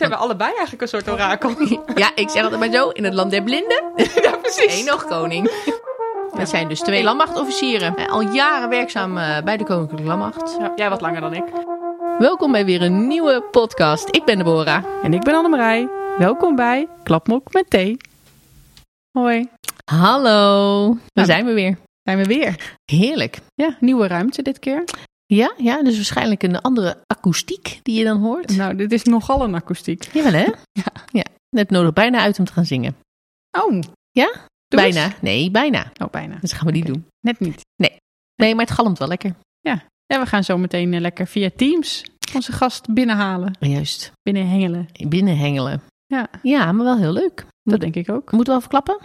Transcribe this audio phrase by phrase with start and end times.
[0.00, 1.50] Zijn we allebei eigenlijk een soort orakel?
[1.94, 3.82] Ja, ik zeg altijd maar zo, in het land der blinden.
[4.22, 4.78] ja, precies.
[4.80, 5.50] Eén nog koning.
[6.36, 7.96] Dat zijn dus twee landmachtofficieren.
[7.96, 10.56] Eh, Al jaren werkzaam eh, bij de Koninklijke Landmacht.
[10.58, 11.44] Ja, jij wat langer dan ik.
[12.18, 14.08] Welkom bij weer een nieuwe podcast.
[14.10, 14.84] Ik ben Deborah.
[15.02, 15.88] En ik ben Annemarij.
[16.18, 17.96] Welkom bij Klapmok met thee.
[19.18, 19.48] Hoi,
[19.84, 20.84] Hallo.
[20.88, 21.26] Daar Nou.
[21.26, 21.78] zijn we weer.
[22.02, 22.76] zijn we weer.
[22.84, 23.38] Heerlijk.
[23.54, 24.84] Ja, nieuwe ruimte dit keer.
[25.26, 28.56] Ja, ja, dus waarschijnlijk een andere akoestiek die je dan hoort.
[28.56, 30.02] Nou, dit is nogal een akoestiek.
[30.12, 30.44] Jawel hè?
[30.82, 30.92] Ja.
[31.12, 31.24] ja.
[31.56, 32.96] Net nodig bijna uit om te gaan zingen.
[33.58, 33.80] Oh.
[34.10, 34.32] Ja?
[34.68, 34.94] Doe eens.
[34.94, 35.14] bijna.
[35.20, 35.92] Nee, bijna.
[36.02, 36.36] Oh, bijna.
[36.40, 37.06] Dus gaan we die doen.
[37.20, 37.60] Net niet.
[38.36, 39.34] Nee, maar het galmt wel lekker.
[39.60, 42.04] Ja, we gaan zo meteen eh, lekker via Teams
[42.34, 43.56] onze gast binnenhalen.
[43.60, 44.12] Juist.
[44.22, 44.88] Binnenhengelen.
[45.08, 45.82] Binnenhengelen.
[46.06, 47.46] Ja, Ja, maar wel heel leuk.
[47.62, 48.32] dat denk ik ook.
[48.32, 48.98] Moeten we al verklappen?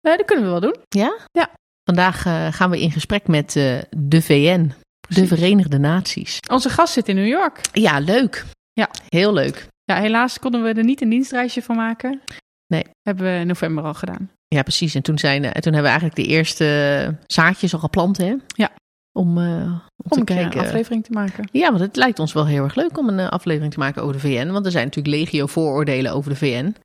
[0.00, 0.76] Eh, dat kunnen we wel doen.
[0.88, 1.18] Ja?
[1.32, 1.50] Ja.
[1.84, 3.52] Vandaag eh, gaan we in gesprek met
[3.90, 4.72] de VN,
[5.14, 5.26] de.
[5.26, 6.38] Verenigde Naties.
[6.50, 7.60] Onze gast zit in New York.
[7.72, 8.44] Ja, leuk.
[8.72, 8.90] Ja.
[9.08, 9.66] Heel leuk.
[9.84, 12.20] Ja, helaas konden we er niet een dienstreisje van maken.
[12.66, 12.84] Nee.
[13.02, 14.30] Hebben we in november al gedaan.
[14.48, 14.94] Ja, precies.
[14.94, 18.34] En toen, zijn, eh, toen hebben we eigenlijk de eerste zaadjes al geplant, hè?
[18.46, 18.70] Ja.
[19.12, 20.60] Om, eh, om, Om te een keer een kijken.
[20.60, 21.48] aflevering te maken.
[21.52, 24.02] Ja, want het lijkt ons wel heel erg leuk om een eh, aflevering te maken
[24.02, 24.50] over de VN.
[24.50, 26.76] Want er zijn natuurlijk legio vooroordelen over de VN.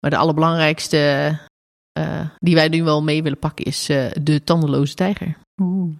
[0.00, 1.38] Maar de allerbelangrijkste
[2.38, 3.86] die wij nu wel mee willen pakken is
[4.22, 5.36] de tandeloze tijger.
[5.62, 5.94] Oeh.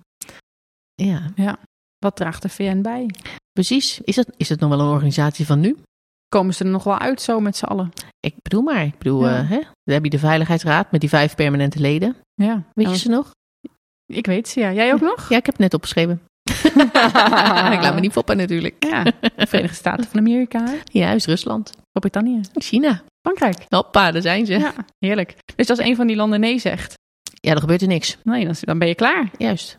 [1.36, 1.56] Ja,
[1.98, 3.10] Wat draagt de VN bij?
[3.52, 4.00] precies.
[4.00, 5.76] Is dat, is dat nog wel een organisatie van nu?
[6.28, 7.92] Komen ze er nog wel uit zo met z'n allen?
[8.20, 8.84] Ik bedoel maar.
[8.84, 9.38] Ik bedoel, Ja.
[9.38, 9.56] eh, hè?
[9.58, 12.16] dan heb je de Veiligheidsraad met die vijf permanente leden.
[12.34, 12.62] Ja.
[12.72, 13.30] Weet Ja, je ze nog?
[14.06, 14.72] Ik weet ze, ja.
[14.72, 15.28] Jij ook nog?
[15.28, 16.22] Ja, ik heb het net opgeschreven.
[17.76, 18.84] ik laat me niet foppen natuurlijk.
[18.84, 19.02] Ja.
[19.02, 21.70] De Verenigde Staten van Amerika, Juist, Rusland.
[21.70, 23.02] Groot-Brittannië, China.
[23.26, 23.64] Frankrijk.
[23.68, 24.52] Hoppa, daar zijn ze.
[24.52, 25.36] Ja, Ja, heerlijk.
[25.56, 26.94] Dus als een van die landen nee zegt,
[27.40, 28.16] dan gebeurt er niks.
[28.24, 29.30] nee, dan, ben je klaar.
[29.38, 29.76] Juist.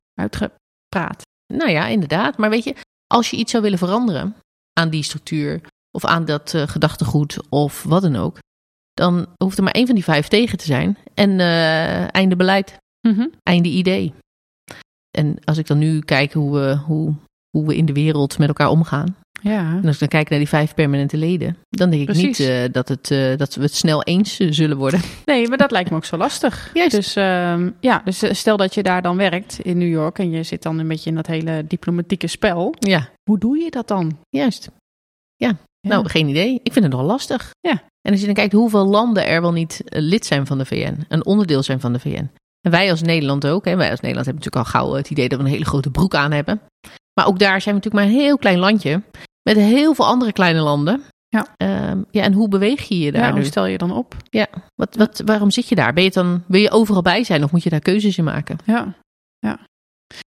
[0.95, 1.21] Uitgepraat.
[1.53, 2.37] Nou ja, inderdaad.
[2.37, 2.75] Maar weet je,
[3.07, 4.35] als je iets zou willen veranderen
[4.73, 8.37] aan die structuur of aan dat eh, gedachtegoed of wat dan ook,
[8.93, 10.97] dan hoeft er maar één van die vijf tegen te zijn.
[11.13, 12.77] En eh, einde beleid,
[13.07, 13.27] Mhm.
[13.43, 14.13] einde idee.
[15.17, 17.13] En als ik dan nu kijk hoe we, hoe,
[17.49, 19.69] hoe we in de wereld met elkaar omgaan, Ja.
[19.71, 22.37] en als ik dan kijk naar die vijf permanente leden, dan denk ik Precies.
[22.37, 25.01] niet eh, dat, het, eh, dat we het snel eens eh, zullen worden.
[25.25, 26.69] Nee, maar dat lijkt me ook zo lastig.
[26.73, 26.91] Juist.
[26.91, 30.43] Dus, ehm, ja, dus stel dat je daar dan werkt in New York en je
[30.43, 32.75] zit dan een beetje in dat hele diplomatieke spel.
[32.79, 34.17] Ja, Hoe doe je dat dan?
[34.29, 34.69] juist.
[35.35, 35.57] Ja.
[35.87, 36.59] Nou, geen idee.
[36.63, 37.49] Ik vind het nogal lastig.
[37.59, 37.83] Ja.
[38.01, 41.05] En als je dan kijkt hoeveel landen er wel niet lid zijn van de VN,
[41.07, 42.29] een onderdeel zijn van de VN.
[42.61, 43.65] En wij als Nederland ook.
[43.65, 43.75] Hè.
[43.75, 46.15] Wij als Nederland hebben natuurlijk al gauw het idee dat we een hele grote broek
[46.15, 46.61] aan hebben.
[47.13, 49.01] Maar ook daar zijn we natuurlijk maar een heel klein landje.
[49.43, 51.01] Met heel veel andere kleine landen.
[51.27, 51.47] Ja.
[51.57, 53.35] Ehm, ja, en hoe beweeg je je daar Ja, nu?
[53.35, 54.15] hoe stel je dan op?
[54.75, 55.93] Wat, wat, waarom zit je daar?
[55.93, 58.57] Ben je dan, wil je overal bij zijn of moet je daar keuzes in maken?
[58.65, 58.93] Ja.
[59.39, 59.59] ja.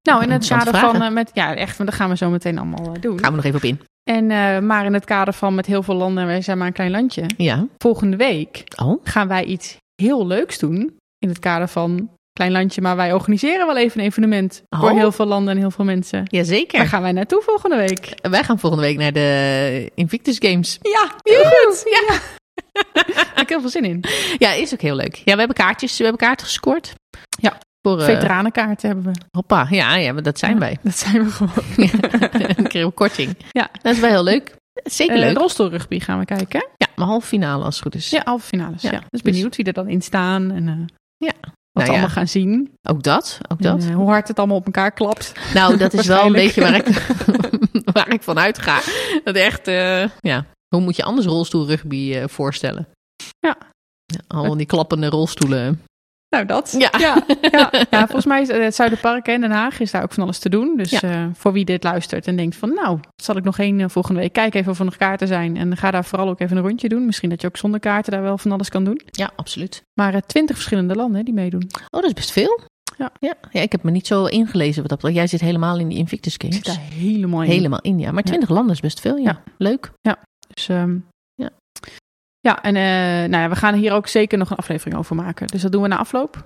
[0.03, 2.95] Nou, in het kader van, eh, met, ja, echt, daar gaan we zo meteen allemaal
[2.95, 3.19] eh, doen.
[3.21, 3.81] Gaan we nog even op in.
[4.11, 6.67] En, eh, maar in het kader van met heel veel landen, en wij zijn maar
[6.67, 7.25] een klein landje.
[7.37, 7.67] Ja.
[7.79, 10.97] Volgende week Oh, gaan wij iets heel leuks doen.
[11.19, 14.63] In het kader van klein landje, maar wij organiseren wel even een evenement.
[14.77, 14.97] Voor Oh.
[14.97, 16.23] heel veel landen en heel veel mensen.
[16.25, 16.79] jazeker.
[16.79, 18.15] Waar gaan wij naartoe volgende week?
[18.31, 20.79] Wij gaan volgende week naar de Invictus Games.
[20.83, 21.83] Ja, heel goed.
[21.85, 22.19] Ja.
[22.93, 23.05] Daar
[23.35, 24.05] heb ik heel veel zin in.
[24.39, 25.15] Ja, is ook heel leuk.
[25.15, 26.95] Ja, we hebben kaartjes, we hebben kaarten gescoord.
[27.41, 27.59] Ja.
[27.83, 29.21] Voor, eh, Veteranenkaarten hebben we.
[29.31, 30.79] hoppa, ja, ja, maar dat zijn Ja, wij.
[30.83, 31.53] Dat zijn we gewoon.
[32.57, 33.37] Dan kregen we korting.
[33.51, 33.69] Ja.
[33.83, 34.55] Dat is wel heel leuk.
[34.85, 35.37] Zeker Eh leuk.
[35.37, 36.67] rolstoelrugby gaan we kijken.
[36.77, 38.11] Ja, maar halve finale als het goed is.
[38.11, 38.83] Ja, halve finales.
[38.83, 40.75] Ja, Ja, Dus benieuwd wie er dan in staan en eh,
[41.29, 41.33] Ja.
[41.77, 42.07] Wat Nou we ja.
[42.07, 42.71] allemaal gaan zien.
[42.83, 43.83] Ook dat, ook dat.
[43.83, 45.33] En, eh, hoe hard het allemaal op elkaar klapt.
[45.55, 46.89] nou, dat is wel een beetje waar ik,
[47.93, 48.81] waar ik van uitga.
[49.25, 50.47] Dat echt, eh, ja.
[50.69, 52.89] Hoe moet je anders rolstoelrugby eh, voorstellen?
[53.39, 53.57] Ja.
[54.27, 55.83] Allemaal die klappende rolstoelen.
[56.29, 56.75] Nou, dat.
[56.79, 56.91] Ja.
[56.99, 57.71] Ja, ja.
[57.91, 60.49] ja, volgens mij is het Zuiderpark in Den Haag is daar ook van alles te
[60.49, 60.77] doen.
[60.77, 61.01] Dus Ja.
[61.01, 64.21] eh, voor wie dit luistert en denkt van nou, zal ik nog één eh, volgende
[64.21, 64.33] week.
[64.33, 65.57] Kijk even of er nog kaarten zijn.
[65.57, 67.07] En ga daar vooral ook even een rondje doen.
[67.07, 69.01] Misschien dat je ook zonder kaarten daar wel van alles kan doen.
[69.05, 69.83] Ja, absoluut.
[70.01, 71.63] Maar eh, twintig verschillende landen hè, die meedoen.
[71.91, 72.61] Oh, dat is best veel.
[72.99, 73.11] Ja.
[73.21, 73.35] ja.
[73.51, 75.17] Ja, ik heb me niet zo ingelezen wat dat betreft.
[75.17, 76.57] Jij zit helemaal in die Invictus Ik Games.
[76.57, 77.51] zit daar helemaal in.
[77.51, 78.07] Helemaal in, ja.
[78.13, 78.31] Maar Ja.
[78.31, 79.23] 20 landen is best veel, ja.
[79.25, 79.53] Ja.
[79.59, 79.91] Leuk.
[80.55, 80.97] Dus, ehm,
[82.47, 82.59] Ja.
[82.63, 85.47] Ja, en eh, nou ja, we gaan hier ook zeker nog een aflevering over maken.
[85.47, 86.41] Dus dat doen we na afloop.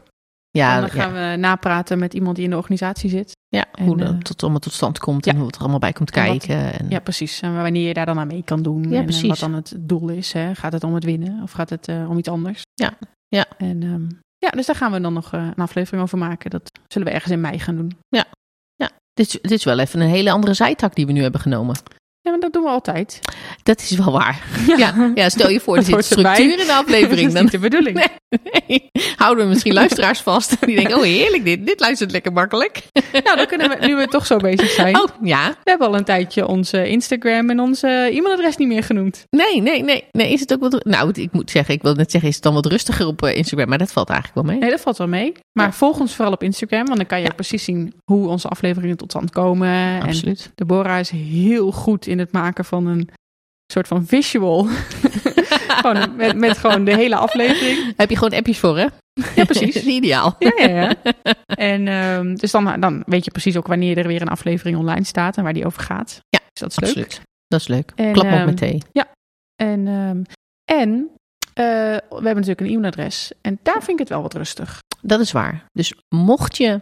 [0.50, 1.02] Ja, en dan ja.
[1.02, 3.36] gaan we napraten met iemand die in de organisatie zit.
[3.48, 5.30] ja en, hoe dat eh, tot, allemaal tot stand komt ja.
[5.32, 6.80] en hoe het er allemaal bij komt En wat- kijken.
[6.80, 7.40] En, Ja, precies.
[7.40, 8.84] En wanneer je daar dan aan mee kan doen.
[8.84, 9.28] en eh, precies.
[9.28, 10.32] wat dan het doel is.
[10.32, 10.54] Hè.
[10.54, 12.62] Gaat het om het winnen of gaat het eh, om iets anders?
[12.74, 12.98] Ja,
[13.28, 13.44] ja.
[13.58, 14.06] En ehm,
[14.38, 16.50] ja, dus daar gaan we dan nog een aflevering over maken.
[16.50, 17.96] Dat zullen we ergens in mei gaan doen.
[19.14, 21.76] dit, is, dit is wel even een hele andere zijtak die we nu hebben genomen.
[22.30, 23.20] Ja, maar dat doen we altijd.
[23.62, 24.42] Dat is wel waar.
[24.76, 27.16] Ja, ja, stel je voor, er zit structuur in de aflevering.
[27.16, 28.06] Dat is Dan niet de bedoeling.
[28.68, 30.66] nee, houden we misschien luisteraars vast.
[30.66, 31.66] Die denken, oh heerlijk dit.
[31.66, 32.82] Dit luistert lekker makkelijk.
[33.24, 34.96] Nou, dan kunnen we, nu we toch zo bezig zijn.
[35.00, 35.48] Oh, ja.
[35.48, 39.26] We hebben al een tijdje onze Instagram en onze e-mailadres niet meer genoemd.
[39.30, 40.04] Nee, nee, nee.
[40.12, 40.32] nee.
[40.32, 40.84] Is het ook wat...
[40.84, 43.36] Nou, ik moet zeggen, ik wil net zeggen, is het dan wat rustiger op eh,
[43.36, 43.68] Instagram?
[43.68, 44.60] Maar dat valt eigenlijk wel mee.
[44.62, 45.32] Nee, dat valt wel mee.
[45.52, 48.96] Maar volg ons vooral op Instagram, want dan kan je precies zien hoe onze afleveringen
[48.96, 49.68] tot stand komen.
[49.68, 50.52] En Absoluut.
[50.54, 53.10] Deborah is heel goed in het maken van een
[53.72, 54.66] soort van visual.
[55.82, 57.92] gewoon met, met gewoon de hele aflevering.
[57.96, 58.86] Heb je gewoon appjes voor, hè?
[59.34, 59.76] Ja, precies.
[59.82, 60.36] Is ideaal.
[60.38, 60.94] Ja, ja, ja.
[61.46, 65.04] En ehm, dus dan, dan weet je precies ook wanneer er weer een aflevering online
[65.04, 66.20] staat en waar die over gaat.
[66.28, 67.04] Ja, dus dat is leuk.
[67.04, 67.28] Absoluut.
[67.46, 67.92] Dat is leuk.
[67.94, 68.82] En, Klap op ehm, met thee.
[69.56, 70.22] En, ehm,
[70.64, 71.10] en
[71.54, 71.64] eh,
[72.08, 73.32] we hebben natuurlijk een e-mailadres.
[73.40, 74.78] En daar vind ik het wel wat rustig.
[75.02, 75.64] Dat is waar.
[75.72, 76.80] Dus mocht je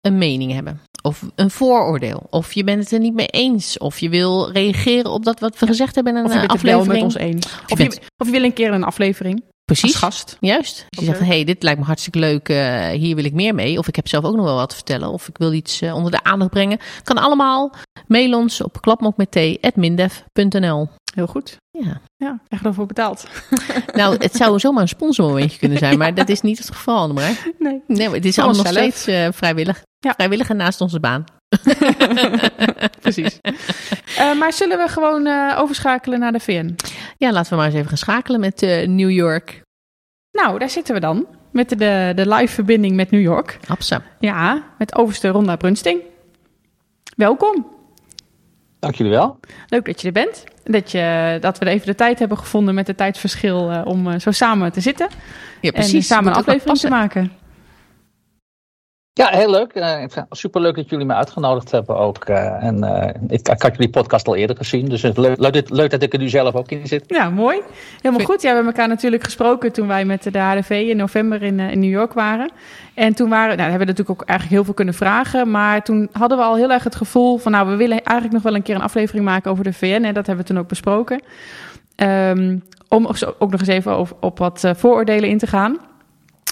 [0.00, 3.98] een mening hebben, of een vooroordeel, of je bent het er niet mee eens, of
[3.98, 6.62] je wil reageren op dat wat we gezegd hebben in een Of je bent het
[6.62, 7.12] wel aflevering.
[7.12, 7.46] met ons eens.
[7.68, 9.96] Of je, bent- of je wil een keer een aflevering als Precies.
[9.98, 10.36] gast.
[10.40, 10.86] Juist.
[10.88, 13.78] Dus je zegt, hey, dit lijkt me hartstikke leuk, eh, hier wil ik meer mee.
[13.78, 15.08] Of ik heb zelf ook nog wel wat te vertellen.
[15.08, 16.78] Of ik wil iets eh, onder de aandacht brengen.
[17.02, 17.72] Kan allemaal.
[18.06, 21.56] Mail ons op klapmokmetthee.mindef.nl Heel goed.
[21.70, 22.00] Ja.
[22.16, 23.26] Ja, krijg ervoor betaald.
[23.92, 27.12] Nou, het zou zomaar een sponsormomentje kunnen zijn, maar dat is niet het geval.
[27.12, 27.48] Maar.
[27.58, 27.82] Nee.
[27.86, 29.82] Nee, het is Voor allemaal nog steeds eh, vrijwillig.
[29.98, 30.12] Ja.
[30.12, 31.24] Vrijwillig en naast onze baan.
[33.00, 33.40] Precies.
[34.16, 36.76] Eh, maar zullen we gewoon eh, overschakelen naar de VN?
[37.16, 39.62] Ja, laten we maar eens even gaan schakelen met New York.
[40.32, 41.26] Nou, daar zitten we dan.
[41.52, 43.58] Met de, de, live verbinding met New York.
[43.66, 44.02] Hapsa.
[44.18, 46.00] Ja, met overste Ronda Brunsting.
[47.16, 47.66] Welkom.
[48.84, 49.38] Dank jullie wel.
[49.68, 50.44] Leuk dat je er bent.
[50.64, 54.18] Dat, je, dat we even de tijd hebben gevonden met het tijdsverschil eh, om eh,
[54.18, 55.08] zo samen te zitten.
[55.60, 57.32] Ja, en eh, samen een aflevering te maken.
[59.16, 59.74] Ja, heel leuk.
[59.74, 62.24] Het superleuk dat jullie me uitgenodigd hebben ook.
[62.24, 65.70] eh, en eh, ik, ik had jullie podcast al eerder gezien, dus het leuk, leuk,
[65.70, 67.04] leuk dat ik er nu zelf ook in zit.
[67.06, 67.60] Ja, mooi.
[68.02, 68.42] Helemaal goed.
[68.42, 71.78] Ja, we hebben elkaar natuurlijk gesproken toen wij met de HDV in november in, in
[71.78, 72.50] New York waren.
[72.94, 75.50] En toen waren, nou, hebben we natuurlijk ook eigenlijk heel veel kunnen vragen.
[75.50, 78.42] Maar toen hadden we al heel erg het gevoel van, nou, we willen eigenlijk nog
[78.42, 80.04] wel een keer een aflevering maken over de VN.
[80.04, 81.22] En dat hebben we toen ook besproken.
[81.96, 82.58] Ehm,
[82.88, 83.06] om
[83.38, 85.78] ook nog eens even op wat vooroordelen in te gaan.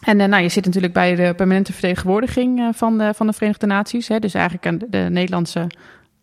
[0.03, 3.33] En eh, nou, je zit natuurlijk bij de permanente vertegenwoordiging eh, van, de, van de
[3.33, 4.09] Verenigde Naties.
[4.09, 5.67] Hè, dus eigenlijk een, de Nederlandse,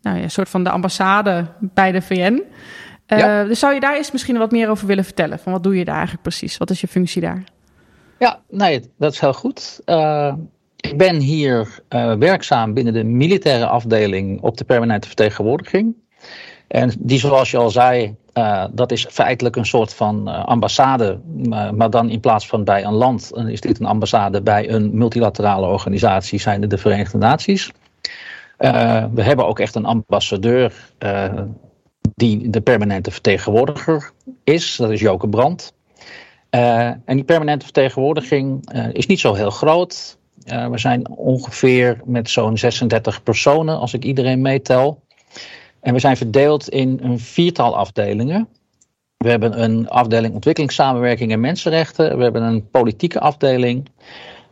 [0.01, 2.43] nou ja, soort van de ambassade bij de VN.
[3.05, 3.43] Eh, Ja.
[3.43, 5.39] Dus zou je daar eens misschien wat meer over willen vertellen?
[5.39, 6.57] Van wat doe je daar eigenlijk precies?
[6.57, 7.43] Wat is je functie daar?
[8.19, 9.81] Ja, nee, dat is heel goed.
[10.75, 11.79] Ik ben hier
[12.19, 15.95] werkzaam binnen de militaire afdeling op de permanente vertegenwoordiging.
[16.67, 21.19] En die, zoals je al zei, eh, dat is feitelijk een soort van eh, ambassade.
[21.47, 24.97] Maar, maar dan in plaats van bij een land, is dit een ambassade bij een
[24.97, 27.71] multilaterale organisatie, zijn de Verenigde Naties.
[28.57, 31.41] Eh, we hebben ook echt een ambassadeur eh,
[32.15, 34.11] die de permanente vertegenwoordiger
[34.43, 34.75] is.
[34.75, 35.73] Dat is Joke Brandt.
[36.49, 40.17] Eh, en die permanente vertegenwoordiging eh, is niet zo heel groot.
[40.43, 45.01] Eh, we zijn ongeveer met zo'n 36 personen, als ik iedereen meetel.
[45.81, 48.47] En we zijn verdeeld in een viertal afdelingen.
[49.17, 52.17] We hebben een afdeling ontwikkelingssamenwerking en mensenrechten.
[52.17, 53.89] We hebben een politieke afdeling.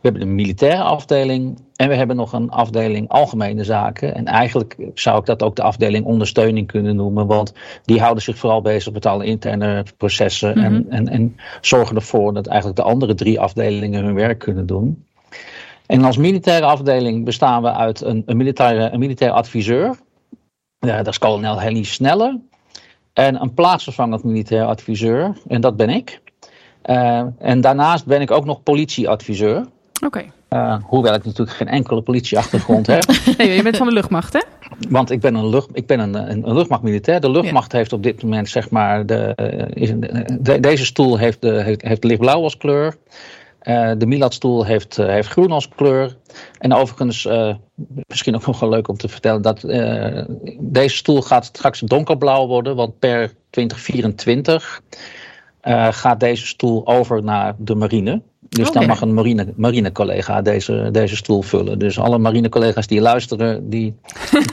[0.00, 1.58] We hebben een militaire afdeling.
[1.76, 4.14] En we hebben nog een afdeling algemene zaken.
[4.14, 7.26] En eigenlijk zou ik dat ook de afdeling ondersteuning kunnen noemen.
[7.26, 7.52] Want
[7.84, 10.58] die houden zich vooral bezig met alle interne processen.
[10.58, 10.64] Mhm.
[10.64, 15.04] en, en, en zorgen ervoor dat eigenlijk de andere drie afdelingen hun werk kunnen doen.
[15.86, 19.96] En als militaire afdeling bestaan we uit een, een, militaire, een militair adviseur.
[20.80, 22.40] Ja, dat is kolonel Henny Snelle.
[23.12, 25.32] En een plaatsvervangend militair adviseur.
[25.48, 26.20] En dat ben ik.
[26.82, 29.66] Eh, en daarnaast ben ik ook nog politieadviseur.
[30.04, 30.24] Oké.
[30.48, 33.04] Eh, hoewel ik natuurlijk geen enkele politieachtergrond heb.
[33.38, 34.40] Nee, je bent van de luchtmacht, hè?
[34.88, 37.20] Want ik ben een, lucht, ik ben een, een, een luchtmachtmilitair.
[37.20, 41.82] De luchtmacht heeft op dit moment, zeg maar, de, eh, deze stoel heeft, de, heeft,
[41.82, 42.96] heeft lichtblauw als kleur.
[43.68, 46.16] Eh, de Milad-stoel heeft, eh, heeft groen als kleur.
[46.58, 47.54] En overigens, eh,
[48.06, 49.60] misschien ook nog wel leuk om te vertellen, dat
[50.60, 52.76] deze stoel gaat straks donkerblauw worden.
[52.76, 54.82] Want per 2024
[55.68, 58.22] eh, gaat deze stoel over naar de marine.
[58.48, 61.78] Dus dan mag een marine, marine-collega deze, deze stoel vullen.
[61.78, 63.94] Dus alle marine-collega's die luisteren, die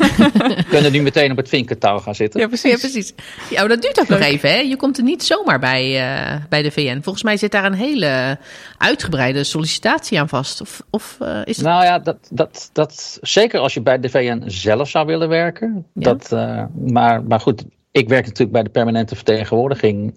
[0.70, 2.40] kunnen nu meteen op het vinkertouw gaan zitten.
[2.40, 2.72] Ja, precies.
[2.72, 3.14] Ja, precies.
[3.50, 4.56] Ja, maar dat duurt ook nog even, hè?
[4.56, 7.00] Je komt er niet zomaar bij, eh, bij de VN.
[7.02, 8.38] Volgens mij zit daar een hele
[8.78, 10.62] uitgebreide sollicitatie aan vast.
[10.62, 11.66] Of, of eh, is het...
[11.66, 15.86] Nou ja, dat, dat, dat, zeker als je bij de VN zelf zou willen werken.
[15.94, 16.04] Ja.
[16.04, 20.16] Dat, eh, maar, maar goed, ik werk natuurlijk bij de permanente vertegenwoordiging.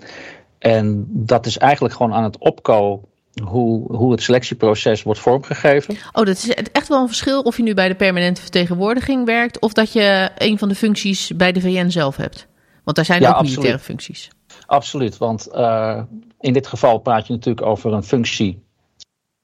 [0.59, 3.03] En dat is eigenlijk gewoon aan het opko
[3.45, 5.95] hoe, hoe het selectieproces wordt vormgegeven.
[6.13, 9.61] Oh, dat is echt wel een verschil of je nu bij de permanente vertegenwoordiging werkt...
[9.61, 12.47] of dat je een van de functies bij de VN zelf hebt.
[12.85, 13.57] Want daar zijn Ja, ook absoluut.
[13.57, 14.29] militaire functies.
[14.67, 16.03] Absoluut, want eh,
[16.41, 18.63] in dit geval praat je natuurlijk over een functie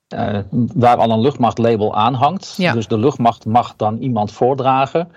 [0.08, 0.38] eh,
[0.74, 2.54] waar al een luchtmachtlabel aan hangt.
[2.56, 2.72] Ja.
[2.72, 5.08] Dus de luchtmacht mag dan iemand voordragen.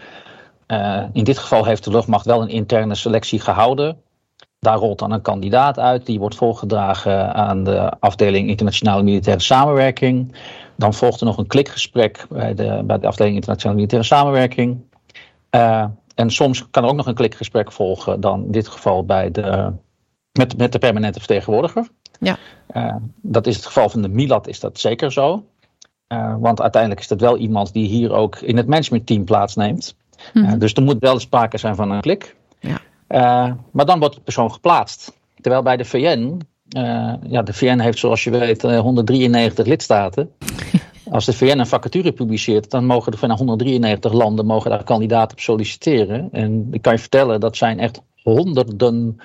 [0.66, 4.02] Eh, in dit geval heeft de luchtmacht wel een interne selectie gehouden.
[4.60, 10.36] Daar rolt dan een kandidaat uit, die wordt voorgedragen aan de afdeling internationale militaire samenwerking.
[10.76, 14.82] Dan volgt er nog een klikgesprek bij de, bij de afdeling internationale militaire samenwerking.
[15.50, 15.86] Eh,
[16.16, 19.74] en soms kan er ook nog een klikgesprek volgen, dan in dit geval bij de,
[20.32, 21.88] met, met de permanente vertegenwoordiger.
[22.20, 22.38] Ja.
[22.68, 25.46] Eh, dat is het geval van de Milat, is dat zeker zo.
[26.08, 29.96] Eh, want uiteindelijk is dat wel iemand die hier ook in het managementteam plaatsneemt.
[30.34, 32.36] Eh, dus er moet wel sprake zijn van een klik.
[32.60, 32.80] Ja.
[33.08, 35.20] Eh, maar dan wordt de persoon geplaatst.
[35.42, 40.32] Terwijl bij de VN, eh, ja, de VN heeft zoals je weet eh, 193 lidstaten.
[41.12, 45.38] Als de VN een vacature publiceert, dan mogen er van 193 landen mogen daar kandidaten
[45.38, 46.30] op solliciteren.
[46.32, 49.18] En ik kan je vertellen, dat zijn echt honderden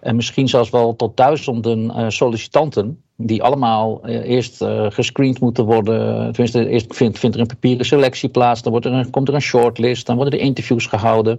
[0.00, 3.02] en misschien zelfs wel tot duizenden eh, sollicitanten.
[3.20, 6.32] Die allemaal eh, eerst eh, gescreend moeten worden.
[6.32, 8.62] Tenminste, eerst vindt, vindt er een papieren selectie plaats.
[8.62, 10.06] Dan wordt er een, komt er een shortlist.
[10.06, 11.38] Dan worden er interviews gehouden.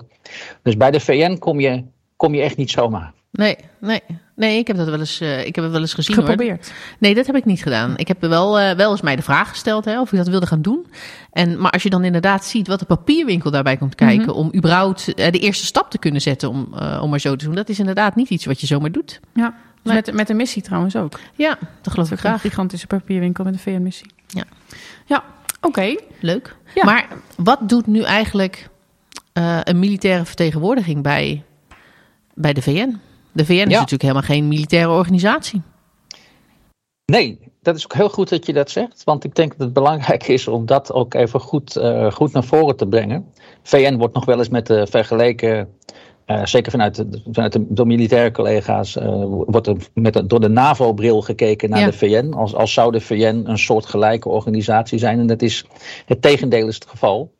[0.64, 1.84] Dus bij de VN kom je,
[2.16, 3.14] kom je echt niet zomaar.
[3.32, 4.02] Nee, nee.
[4.36, 6.16] Nee, ik heb dat wel eens, eh, ik heb het wel eens gezien.
[6.16, 6.26] hoor.
[6.26, 6.72] Geprobeerd.
[7.00, 7.98] Nee, dat heb ik niet gedaan.
[7.98, 10.62] Ik heb wel, wel eens mij de vraag gesteld hè, of ik dat wilde gaan
[10.62, 10.86] doen.
[11.32, 14.34] En, maar als je dan inderdaad ziet wat de papierwinkel daarbij komt kijken...
[14.34, 17.46] om überhaupt eh, de eerste stap te kunnen zetten om, eh, om maar zo te
[17.46, 17.56] doen...
[17.56, 19.20] dat is inderdaad niet iets wat je zomaar doet.
[19.34, 19.54] Ja.
[19.96, 21.19] Met, met een missie trouwens ook.
[21.36, 22.41] Ja, dat geloof ik Een graag.
[22.41, 24.12] gigantische papierwinkel met een VN-missie.
[24.27, 24.43] Ja.
[25.05, 25.24] Ja,
[25.62, 25.96] oké.
[26.19, 26.55] Leuk.
[26.75, 26.86] Ja.
[26.86, 28.69] Maar wat doet nu eigenlijk
[29.34, 31.43] eh, een militaire vertegenwoordiging bij,
[32.34, 32.98] bij de VN?
[33.31, 35.62] De VN is natuurlijk helemaal geen militaire organisatie.
[37.05, 39.03] Nee, dat is ook heel goed dat je dat zegt.
[39.03, 42.43] Want ik denk dat het belangrijk is om dat ook even goed, eh, goed naar
[42.43, 43.25] voren te brengen.
[43.63, 45.74] VN wordt nog wel eens met de vergeleken.
[46.30, 50.40] Eh, zeker vanuit, de, vanuit de, door militaire collega's eh, wordt er met de- door
[50.40, 51.86] de NAVO-bril gekeken naar Ja.
[51.86, 52.34] de VN.
[52.34, 55.20] Als, als zou de VN een soort gelijke organisatie zijn.
[55.20, 55.66] En dat is
[56.06, 57.32] het tegendeel is het geval.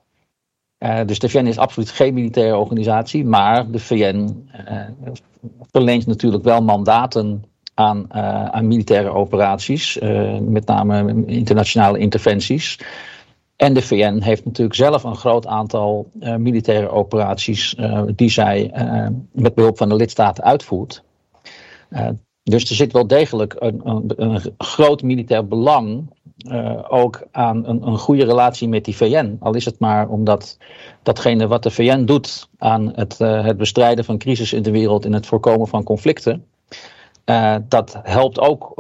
[0.78, 3.26] Eh, dus de VN is absoluut geen militaire organisatie.
[3.26, 4.50] Maar de VN
[5.72, 7.44] verleent natuurlijk wel mandaten
[7.74, 8.14] aan,
[8.54, 9.98] aan militaire operaties,
[10.42, 12.80] met name internationale interventies.
[13.60, 18.72] En de VN heeft natuurlijk zelf een groot aantal eh, militaire operaties eh, die zij
[18.72, 21.04] eh, met behulp van de lidstaten uitvoert.
[22.44, 26.18] Dus er zit wel degelijk een, een, een groot militair belang
[26.90, 29.38] ook aan een, een goede relatie met die VN.
[29.40, 30.58] Al is het maar omdat
[31.04, 35.14] datgene wat de VN doet aan het, het bestrijden van crisis in de wereld en
[35.14, 36.46] het voorkomen van conflicten.
[37.68, 38.72] Dat helpt ook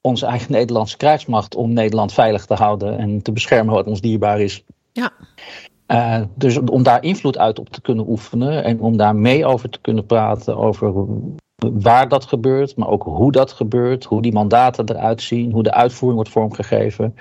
[0.00, 4.40] onze eigen Nederlandse krijgsmacht om Nederland veilig te houden en te beschermen wat ons dierbaar
[4.40, 4.64] is.
[4.92, 5.12] Ja.
[5.86, 9.70] Eh, dus om daar invloed uit op te kunnen oefenen en om daar mee over
[9.70, 11.06] te kunnen praten over
[11.60, 15.72] waar dat gebeurt, maar ook hoe dat gebeurt, hoe die mandaten eruit zien, hoe de
[15.72, 17.14] uitvoering wordt vormgegeven,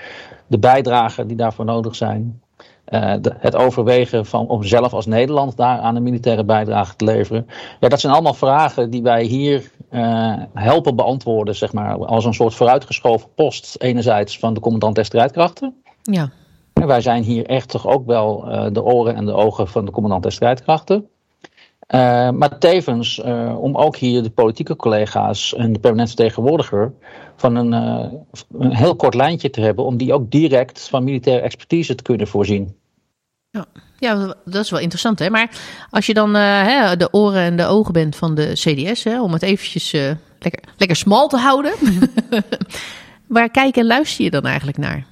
[0.47, 2.41] de bijdragen die daarvoor nodig zijn.
[2.89, 7.05] Eh, de- het overwegen van om zelf als Nederland daar aan een militaire bijdrage te
[7.05, 7.47] leveren.
[7.79, 12.33] Ja, dat zijn allemaal vragen die wij hier eh, helpen beantwoorden, zeg maar, als een
[12.33, 13.75] soort vooruitgeschoven post.
[13.79, 15.75] Enerzijds van de commandant der strijdkrachten.
[16.01, 16.29] Ja,
[16.73, 19.85] En wij zijn hier echt toch ook wel eh, de oren en de ogen van
[19.85, 21.07] de commandant der strijdkrachten.
[22.33, 23.21] Maar tevens
[23.57, 26.93] om ook hier de politieke collega's en de permanente vertegenwoordiger
[27.35, 31.95] van een, een heel kort lijntje te hebben, om die ook direct van militaire expertise
[31.95, 32.75] te kunnen voorzien.
[33.99, 35.19] Ja, dat is wel interessant.
[35.19, 35.29] Hè?
[35.29, 35.49] Maar
[35.89, 39.21] als je dan eh, hè, de oren en de ogen bent van de CDS, hè,
[39.21, 41.73] om het eventjes eh, lekker, lekker smal te houden.
[43.27, 45.05] Waar kijk en luister je dan eigenlijk naar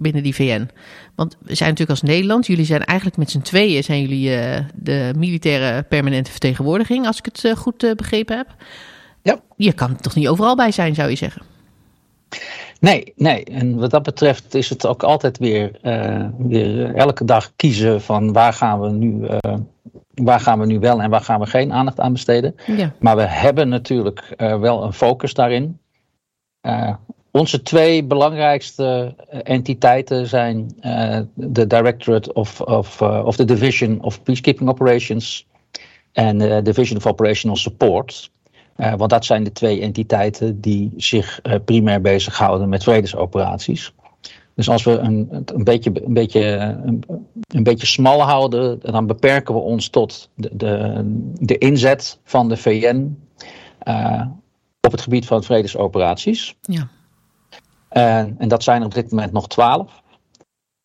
[0.00, 0.68] binnen die VN?
[1.14, 4.64] Want we zijn natuurlijk als Nederland, jullie zijn eigenlijk met z'n tweeën zijn jullie eh,
[4.74, 8.54] de militaire permanente vertegenwoordiging, als ik het goed begrepen heb.
[9.22, 9.40] Ja.
[9.56, 11.42] Je kan er toch niet overal bij zijn, zou je zeggen?
[12.80, 13.44] Nee, nee.
[13.44, 18.32] En wat dat betreft is het ook altijd weer, eh, weer elke dag kiezen van
[18.32, 19.54] waar gaan we nu, eh,
[20.14, 22.54] waar gaan we nu wel en waar gaan we geen aandacht aan besteden.
[22.66, 22.92] Ja.
[22.98, 25.78] Maar we hebben natuurlijk eh, wel een focus daarin.
[26.60, 26.94] Eh,
[27.30, 34.02] onze twee belangrijkste eh, entiteiten zijn eh, de Directorate of, of, eh, of the Division
[34.02, 35.46] of Peacekeeping Operations
[36.12, 38.30] en de Division of Operational Support.
[38.80, 43.92] Eh, want dat zijn de twee entiteiten die zich eh, primair bezighouden met vredesoperaties.
[44.54, 46.40] Dus als we een, een, beetje, een, beetje,
[46.84, 47.04] een,
[47.46, 51.02] een beetje smal houden, dan beperken we ons tot de, de,
[51.40, 53.18] de inzet van de VN
[53.78, 54.26] eh,
[54.80, 56.56] op het gebied van vredesoperaties.
[56.60, 56.88] Ja.
[57.88, 60.02] En, en dat zijn er op dit moment nog twaalf.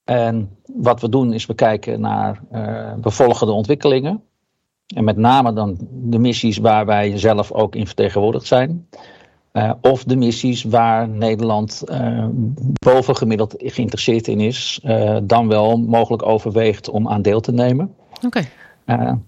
[0.04, 2.42] En wat we doen is we kijken naar,
[3.02, 4.24] we volgen de ontwikkelingen.
[4.94, 8.88] En met name dan de missies waar wij zelf ook in vertegenwoordigd zijn.
[9.54, 12.26] Uh, of de missies waar Nederland uh,
[12.74, 17.94] bovengemiddeld geïnteresseerd in is, uh, dan wel mogelijk overweegt om aan deel te nemen.
[18.16, 18.26] Oké.
[18.26, 18.48] Okay.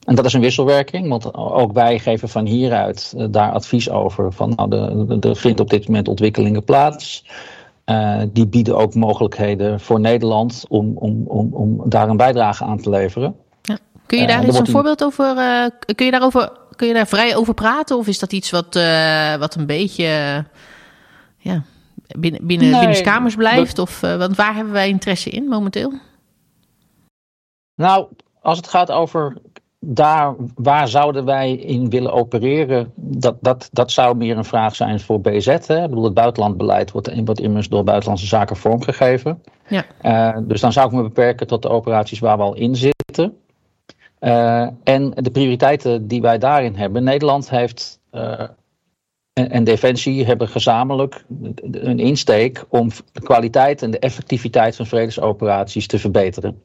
[0.04, 4.34] en dat is een wisselwerking, want ook wij geven van hieruit daar advies over.
[4.34, 7.26] Van nou, er vindt op dit moment ontwikkelingen plaats.
[8.32, 12.90] die bieden ook mogelijkheden voor Nederland om, om, om, om daar een bijdrage aan te
[12.90, 13.36] leveren.
[14.08, 15.36] Kun je daar eens een voorbeeld over?
[15.96, 17.98] kun je daarover Kun je daar vrij over praten?
[17.98, 20.06] Of is dat iets wat, uh, wat een beetje
[21.38, 21.64] ja,
[22.18, 23.80] binnen, binnen, nee, binnen kamers blijft?
[23.80, 25.94] Of, uh, want waar hebben wij interesse in momenteel?
[27.76, 28.08] Nou,
[28.42, 29.38] als het gaat over
[29.80, 32.92] daar, waar zouden wij in willen opereren?
[32.96, 35.46] Dat, dat, dat zou meer een vraag zijn voor BZ.
[35.46, 35.84] Hè?
[35.84, 39.44] Ik bedoel, het buitenlandbeleid wordt, wordt immers door Buitenlandse Zaken vormgegeven.
[39.68, 39.86] Ja.
[40.02, 43.38] Uh, dus dan zou ik me beperken tot de operaties waar we al in zitten.
[44.20, 47.04] Uh, en de prioriteiten die wij daarin hebben.
[47.04, 48.42] Nederland heeft uh,
[49.34, 51.26] en, en, Defensie hebben gezamenlijk
[51.72, 56.62] een insteek om de kwaliteit en de effectiviteit van vredesoperaties te verbeteren.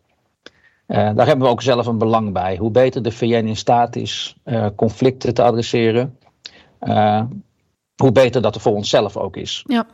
[0.87, 2.56] Uh, daar hebben we ook zelf een belang bij.
[2.56, 4.37] Hoe beter de VN in staat is
[4.76, 6.18] conflicten te adresseren,
[7.97, 9.64] hoe beter dat er voor onszelf ook is.
[9.66, 9.87] Ja.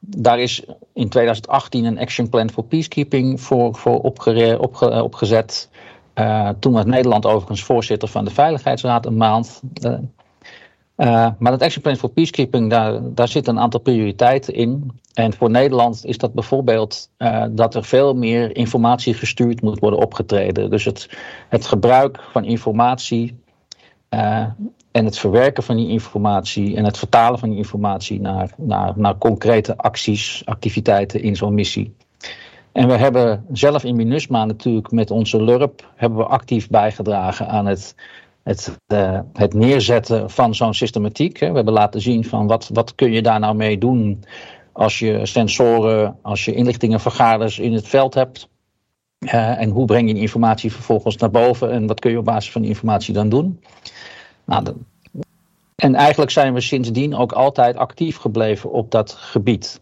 [0.00, 5.69] daar is in 2018 een Action Plan for Peacekeeping voor, voor opge opge opgezet.
[6.20, 9.62] Uh, toen was Nederland overigens voorzitter van de Veiligheidsraad een maand.
[9.84, 9.92] Uh,
[10.96, 15.00] uh, maar dat Action Plan for Peacekeeping, daar, daar zitten een aantal prioriteiten in.
[15.14, 17.10] En voor Nederland is dat bijvoorbeeld
[17.50, 20.70] dat er veel meer informatie gestuurd moet worden opgetreden.
[20.70, 21.08] Dus het,
[21.48, 23.38] het gebruik van informatie
[24.90, 29.18] en het verwerken van die informatie en het vertalen van die informatie naar, naar, naar
[29.18, 31.94] concrete acties, activiteiten in zo'n missie.
[32.72, 37.66] En we hebben zelf in MINUSMA natuurlijk met onze LURP hebben we actief bijgedragen aan
[37.66, 37.94] het,
[38.42, 41.38] het, uh, het neerzetten van zo'n systematiek.
[41.38, 44.24] We hebben laten zien van wat, wat kun je daar nou mee doen
[44.72, 48.48] als je sensoren, als je inlichtingenvergaders in het veld hebt.
[49.18, 52.52] Uh, en hoe breng je informatie vervolgens naar boven en wat kun je op basis
[52.52, 53.60] van die informatie dan doen?
[54.44, 54.76] Nou,
[55.76, 59.80] en eigenlijk zijn we sindsdien ook altijd actief gebleven op dat gebied.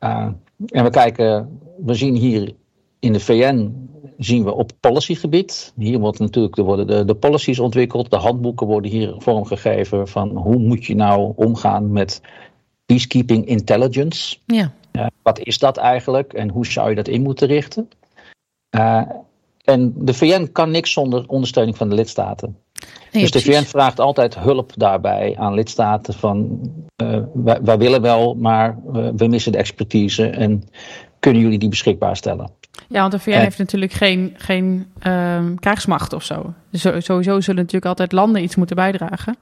[0.00, 0.26] Uh,
[0.66, 2.54] en we kijken, we zien hier
[2.98, 3.88] in de VN
[4.18, 5.72] zien we op policygebied.
[5.76, 10.36] Hier wordt natuurlijk, er worden de, de policies ontwikkeld, de handboeken worden hier vormgegeven van
[10.36, 12.20] hoe moet je nou omgaan met
[12.86, 14.36] peacekeeping intelligence.
[14.46, 14.72] Ja.
[14.92, 17.88] Uh, wat is dat eigenlijk en hoe zou je dat in moeten richten?
[18.76, 19.02] Uh,
[19.66, 22.56] en de VN kan niks zonder ondersteuning van de lidstaten.
[23.12, 26.60] Nee, dus de VN vraagt altijd hulp daarbij aan lidstaten van
[27.02, 30.62] uh, wij, wij, willen wel, maar uh, we missen de expertise en
[31.18, 32.50] kunnen jullie die beschikbaar stellen?
[32.88, 36.54] Ja, want de VN heeft natuurlijk geen, geen um, krijgsmacht of zo.
[36.72, 39.36] Sowieso zullen natuurlijk altijd landen iets moeten bijdragen.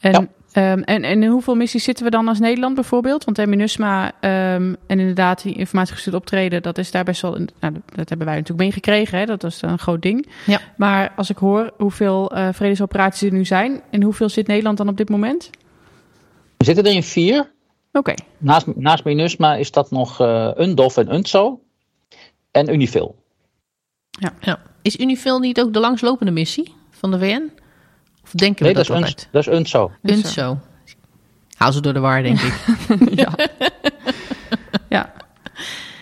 [0.00, 0.26] En, ja.
[0.54, 3.24] Um, en, en in hoeveel missies zitten we dan als Nederland bijvoorbeeld?
[3.24, 7.38] Want MINUSMA um, en inderdaad die informatiegestuurd optreden, dat is daar best wel...
[7.60, 9.26] Nou, dat hebben wij natuurlijk meegekregen, hè?
[9.26, 10.26] dat is een groot ding.
[10.46, 10.60] Ja.
[10.76, 13.80] Maar als ik hoor hoeveel uh, vredesoperaties er nu zijn...
[13.90, 15.50] en hoeveel zit Nederland dan op dit moment?
[16.56, 17.38] We zitten er in vier.
[17.38, 17.98] Oké.
[17.98, 18.16] Okay.
[18.38, 21.60] Naast, naast MINUSMA is dat nog uh, UNDOF en UNTSO
[22.50, 23.16] en Unifil.
[24.10, 24.32] Ja.
[24.40, 24.60] ja.
[24.82, 27.50] Is Unifil niet ook de langslopende missie van de VN?
[28.34, 29.28] Of denken nee, we dat, dat is altijd?
[29.30, 29.90] dat is UNTSO.
[30.02, 30.58] UNTSO.
[31.56, 32.54] Haal ze door de war, denk ik.
[33.20, 33.28] ja.
[34.88, 35.12] ja.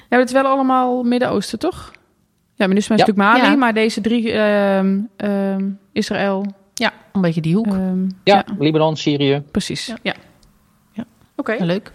[0.09, 1.91] Ja, het is wel allemaal Midden-Oosten, toch?
[2.55, 3.07] Ja, MINUSMA is Ja.
[3.07, 3.57] natuurlijk Mali, Ja.
[3.59, 4.33] maar deze drie...
[4.33, 6.47] ehm, ehm, Israël...
[6.75, 7.67] Ja, een beetje die hoek.
[7.67, 9.43] ehm, Ja, Libanon, Syrië.
[9.51, 9.93] precies.
[10.03, 10.15] Ja.
[10.93, 11.05] Ja.
[11.37, 11.57] Oké.
[11.61, 11.93] Leuk.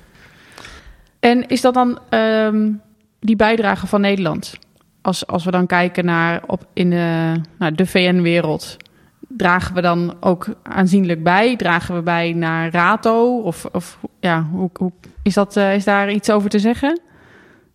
[1.19, 2.71] En is dat dan ehm,
[3.19, 4.53] die bijdrage van Nederland?
[5.01, 8.77] Als, als we dan kijken naar op in de, naar de VN-wereld,
[9.27, 11.55] dragen we dan ook aanzienlijk bij?
[11.55, 13.41] Dragen we bij naar RATO?
[13.41, 14.91] Of, of ja, hoe, hoe,
[15.23, 17.01] is, dat, eh, is daar iets over te zeggen?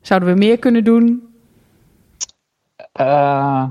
[0.00, 1.28] Zouden we meer kunnen doen?
[3.00, 3.64] Uh,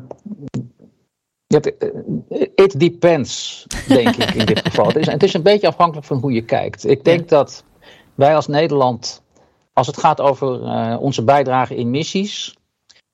[2.55, 4.87] it depends, denk ik in dit geval.
[4.87, 6.89] Het is, het is een beetje afhankelijk van hoe je kijkt.
[6.89, 7.63] Ik denk dat
[8.15, 9.21] wij als Nederland,
[9.73, 12.57] als het gaat over uh, onze bijdrage in missies,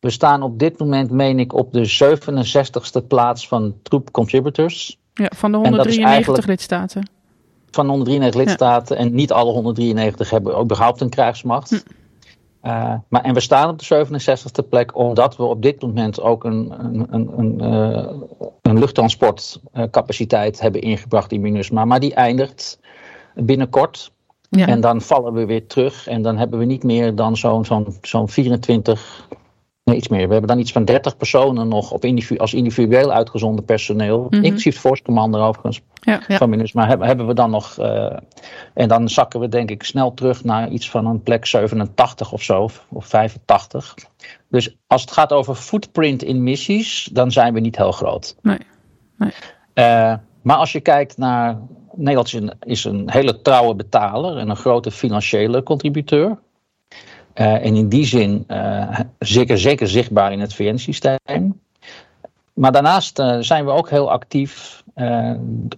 [0.04, 5.00] we staan op dit moment, meen ik, op de 67ste plaats van troep contributors.
[5.14, 7.10] Ja, van de En dat is 193 eigenlijk- lidstaten.
[7.72, 11.72] Van 193 lidstaten en niet alle 193 hebben überhaupt een krijgsmacht.
[12.64, 16.44] Uh, maar, en we staan op de 67e plek omdat we op dit moment ook
[16.44, 18.14] een, een, een, een, eh,
[18.62, 21.86] een luchttransportcapaciteit hebben ingebracht in MINUSMA.
[21.86, 22.80] Maar die eindigt
[23.36, 24.12] binnenkort.
[24.50, 24.68] Ja.
[24.68, 26.08] En dan vallen we weer terug.
[26.08, 29.28] En dan hebben we niet meer dan zo'n zo'n zo'n 24
[29.84, 30.26] Nee, iets meer.
[30.26, 34.28] We hebben dan iets van 30 personen nog op individu als individueel uitgezonden personeel.
[34.30, 34.44] Mhm.
[34.44, 35.82] Inclusief Force Commander overigens.
[36.02, 36.22] Ja.
[36.28, 36.38] Ja.
[36.38, 36.74] Van Minus.
[36.74, 37.78] Maar hebben, hebben we dan nog.
[37.78, 38.18] eh,
[38.74, 42.42] en dan zakken we denk ik snel terug naar iets van een plek 87 of
[42.42, 42.62] zo.
[42.62, 43.96] Of, of 85.
[44.50, 48.36] Dus als het gaat over footprint in missies, dan zijn we niet heel groot.
[48.42, 48.58] Nee.
[49.18, 49.32] Nee.
[49.74, 51.58] Eh, maar als je kijkt naar.
[51.96, 56.38] Nederland is een, is een hele trouwe betaler en een grote financiële contributeur.
[57.34, 61.62] Eh, en in die zin eh, zeker, zeker zichtbaar in het VN-systeem.
[62.54, 64.84] Maar daarnaast eh, zijn we ook heel actief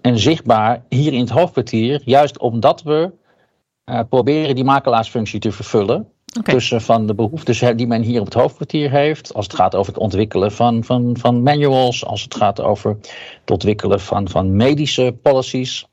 [0.01, 3.11] en zichtbaar hier in het hoofdkwartier, juist omdat we
[4.09, 6.07] proberen die makelaarsfunctie te vervullen.
[6.39, 6.51] Oké.
[6.51, 9.93] Tussen van de behoeftes die men hier op het hoofdkwartier heeft, als het gaat over
[9.93, 12.97] het ontwikkelen van, van, van manuals, als het gaat over
[13.39, 15.87] het ontwikkelen van, van medische policies.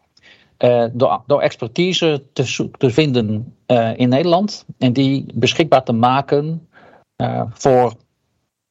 [0.62, 6.68] Eh, door, door expertise te, te vinden eh, in Nederland en die beschikbaar te maken
[7.16, 7.94] eh, voor,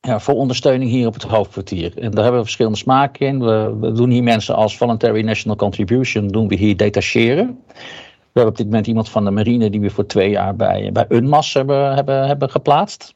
[0.01, 1.97] voor ondersteuning hier op het hoofdkwartier.
[1.97, 3.39] En daar hebben we verschillende smaken in.
[3.39, 7.59] We, we doen hier mensen als Voluntary National Contribution, doen we hier detacheren.
[7.67, 10.91] We hebben op dit moment iemand van de marine die we voor twee jaar bij,
[10.91, 13.15] bij UNMAS hebben, hebben, hebben geplaatst.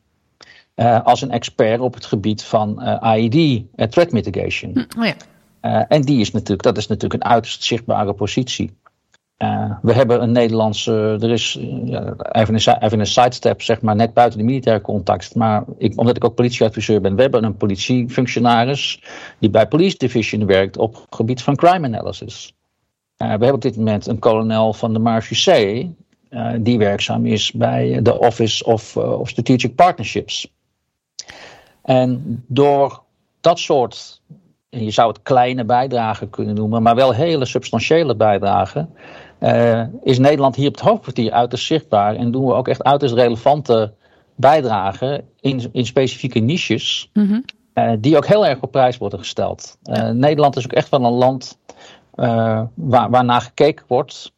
[1.03, 4.85] Als een expert op het gebied van eh, threat mitigation.
[4.97, 5.15] Oh ja.
[5.65, 8.77] Eh, en die is natuurlijk, dat is natuurlijk een uiterst zichtbare positie.
[9.37, 13.95] Eh, we hebben een Nederlandse, er is eh, even, een, even een sidestep, zeg maar,
[13.95, 15.35] net buiten de militaire context.
[15.35, 19.03] Maar ik, omdat ik ook politieadviseur ben, we hebben een politiefunctionaris
[19.39, 22.53] die bij Police Division werkt op het gebied van crime analysis.
[23.17, 25.95] We hebben op dit moment een kolonel van de Marechaussee,
[26.29, 30.53] eh die werkzaam is bij de Office of, of Strategic Partnerships.
[31.81, 33.03] En door
[33.41, 34.21] dat soort
[34.75, 38.89] en je zou het kleine bijdragen kunnen noemen, maar wel hele substantiële bijdragen.
[39.39, 43.13] eh, is Nederland hier op het hoofdkwartier uiterst zichtbaar en doen we ook echt uiterst
[43.15, 43.93] relevante
[44.35, 47.39] bijdragen in, in specifieke niches, Mhm.
[47.73, 49.77] eh, die ook heel erg op prijs worden gesteld.
[49.83, 51.57] Eh, Nederland is ook echt wel een land
[52.73, 54.33] waar, waarnaar gekeken wordt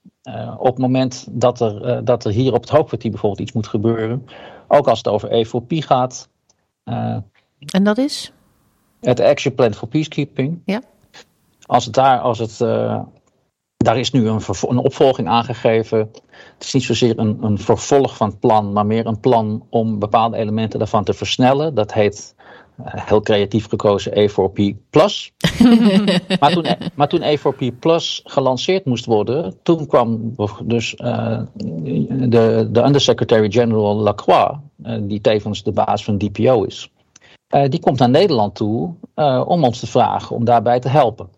[0.57, 4.25] op het moment dat er, dat er hier op het hoofdkwartier bijvoorbeeld iets moet gebeuren.
[4.67, 6.29] Ook als het over E4P gaat.
[7.73, 8.31] En dat is?
[9.01, 10.61] Het Action Plan for Peacekeeping.
[10.65, 10.81] Ja.
[11.65, 13.01] Als het daar, als het, eh,
[13.77, 15.97] daar is nu een, een opvolging aangegeven.
[15.97, 19.99] Het is niet zozeer een, een vervolg van het plan, maar meer een plan om
[19.99, 21.75] bepaalde elementen daarvan te versnellen.
[21.75, 22.35] Dat heet
[22.83, 25.33] eh, heel creatief gekozen E4P Plus.
[26.39, 32.83] maar, toen, maar toen E4P Plus gelanceerd moest worden, toen kwam dus eh, de, de
[32.83, 36.91] Undersecretary-General Lacroix, eh, die tevens de baas van DPO is.
[37.47, 41.29] Eh, die komt naar Nederland toe eh, om ons te vragen om daarbij te helpen.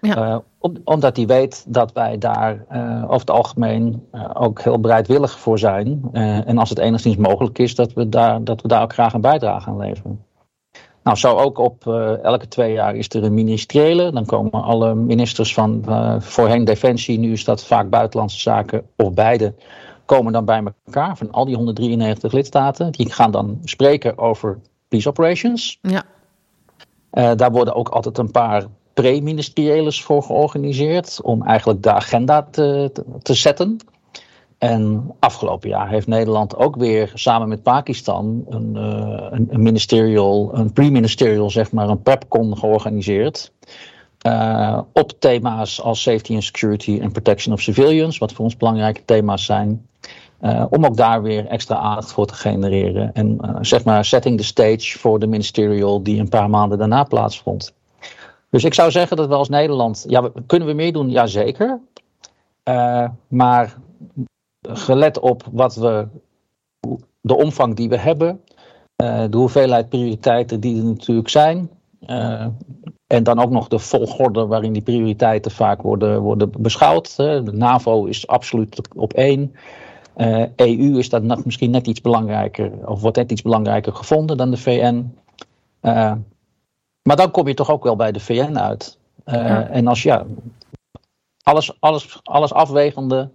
[0.00, 0.14] Ja.
[0.16, 2.64] Eh, om- omdat hij weet dat wij daar
[3.04, 6.08] over het algemeen ook heel bereidwillig voor zijn.
[6.46, 9.20] En als het enigszins mogelijk is, dat we daar, dat we daar ook graag een
[9.20, 10.24] bijdrage aan leveren.
[11.02, 11.86] Nou, zo ook op
[12.22, 14.12] elke twee jaar is er een ministeriële.
[14.12, 15.84] Dan komen alle ministers van
[16.18, 19.54] voorheen Defensie, nu is dat vaak Buitenlandse Zaken of beide,
[20.04, 22.92] komen dan bij elkaar van al die 193 lidstaten.
[22.92, 25.78] Die gaan dan spreken over peace operations.
[25.82, 26.04] Ja.
[27.10, 32.90] Eh, daar worden ook altijd een paar pre-ministerieles voor georganiseerd om eigenlijk de agenda te,
[32.92, 33.78] te, te zetten.
[34.58, 40.50] En afgelopen jaar heeft Nederland ook weer samen met Pakistan een, eh, een, een ministerial,
[40.54, 43.52] een pre-ministerial, zeg maar, een PrEPCon georganiseerd.
[44.18, 49.04] Eh, op thema's als safety and security en protection of civilians, wat voor ons belangrijke
[49.04, 49.86] thema's zijn.
[50.46, 53.12] Eh, om ook daar weer extra aandacht voor te genereren.
[53.12, 57.04] En eh, zeg maar setting the stage voor de ministerial die een paar maanden daarna
[57.04, 57.74] plaatsvond.
[58.50, 60.04] Dus ik zou zeggen dat we als Nederland.
[60.08, 61.10] Ja, kunnen we meer doen?
[61.10, 61.80] Jazeker.
[62.62, 63.76] Eh maar
[64.68, 66.06] gelet op wat we.
[67.20, 68.40] de omvang die we hebben.
[68.96, 71.70] de hoeveelheid prioriteiten die er natuurlijk zijn.
[73.06, 77.16] en dan ook nog de volgorde waarin die prioriteiten vaak worden, worden beschouwd.
[77.16, 79.54] De NAVO is absoluut op één.
[80.16, 84.36] Eh, EU is dat nog misschien net iets belangrijker, of wordt net iets belangrijker gevonden
[84.36, 85.16] dan de VN.
[85.80, 86.12] Eh,
[87.02, 88.98] maar dan kom je toch ook wel bij de VN uit.
[89.24, 89.68] Eh, Ja.
[89.68, 90.24] En als ja,
[91.42, 93.30] alles, alles, alles afwegende,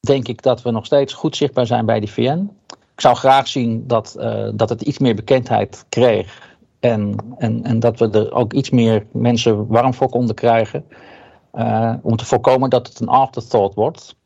[0.00, 2.50] denk ik dat we nog steeds goed zichtbaar zijn bij de VN.
[2.94, 4.16] Ik zou graag zien dat,
[4.54, 6.56] dat het iets meer bekendheid kreeg.
[6.80, 10.84] En, en, en dat we er ook iets meer mensen warm voor konden krijgen.
[12.02, 14.16] om te voorkomen dat het een afterthought wordt.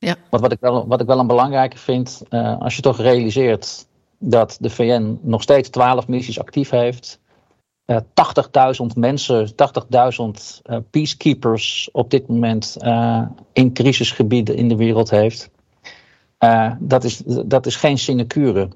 [0.00, 0.16] Ja.
[0.30, 3.86] Want wat ik wel, wat ik wel een belangrijke vind, eh, als je toch realiseert
[4.18, 7.20] dat de VN nog steeds 12 missies actief heeft.
[7.84, 12.76] eh 80.000 mensen, 80.000 eh, peacekeepers op dit moment
[13.52, 15.50] in crisisgebieden in de wereld heeft.
[16.78, 18.68] Dat, is, dat is geen sinecure.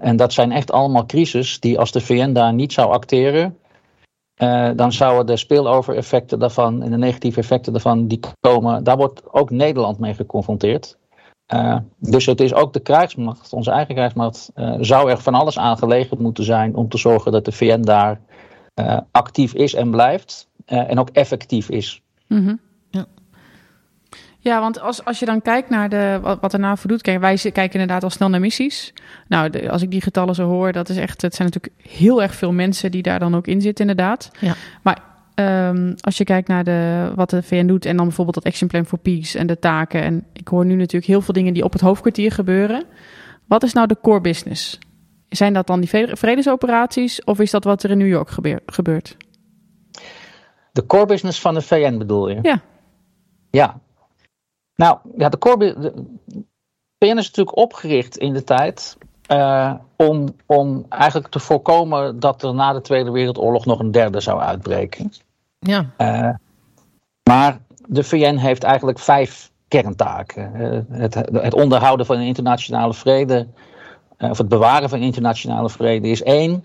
[0.00, 3.56] en dat zijn echt allemaal crises die als de VN daar niet zou acteren,
[4.76, 9.50] dan zouden de spillover-effecten daarvan en de negatieve effecten daarvan die komen, daar wordt ook
[9.50, 10.96] Nederland mee geconfronteerd.
[11.54, 15.58] Uh, dus het is ook de krijgsmacht, onze eigen krijgsmacht, uh, zou er van alles
[15.58, 18.20] aan gelegen moeten zijn om te zorgen dat de VN daar
[19.10, 22.02] actief is en blijft en ook effectief is.
[22.26, 22.60] -hmm.
[24.54, 24.60] Ja.
[24.60, 27.36] want als, als je dan kijkt naar de, wat, wat er NAVO doet, kijk, wij
[27.36, 28.92] kijken inderdaad al snel naar missies.
[29.28, 32.22] Nou, de, als ik die getallen zo hoor, dat is echt, het zijn natuurlijk heel
[32.22, 34.30] erg veel mensen die daar dan ook in zitten, inderdaad.
[34.40, 34.54] Ja.
[34.82, 38.52] Maar Um, als je kijkt naar de, wat de VN doet en dan bijvoorbeeld dat
[38.52, 40.02] Action Plan for Peace en de taken.
[40.02, 42.84] En ik hoor nu natuurlijk heel veel dingen die op het hoofdkwartier gebeuren.
[43.46, 44.78] Wat is nou de core business?
[45.28, 49.16] Zijn dat dan die vredesoperaties of is dat wat er in New York gebeur, gebeurt?
[50.72, 52.38] De core business van de VN bedoel je?
[52.42, 52.62] Ja.
[53.50, 53.80] Ja.
[54.76, 55.92] Nou, ja, de core de
[56.98, 58.96] VN is natuurlijk opgericht in de tijd
[59.32, 64.20] uh, om, om eigenlijk te voorkomen dat er na de Tweede Wereldoorlog nog een derde
[64.20, 65.12] zou uitbreken.
[65.58, 65.90] Ja.
[65.98, 66.34] Uh,
[67.22, 70.52] maar de VN heeft eigenlijk vijf kerntaken.
[70.60, 73.46] Uh, het, het, onderhouden van een internationale vrede,
[74.18, 76.64] of het bewaren van internationale vrede is één.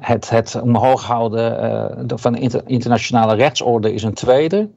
[0.00, 4.68] het, het omhoog houden van de internationale rechtsorde is een tweede.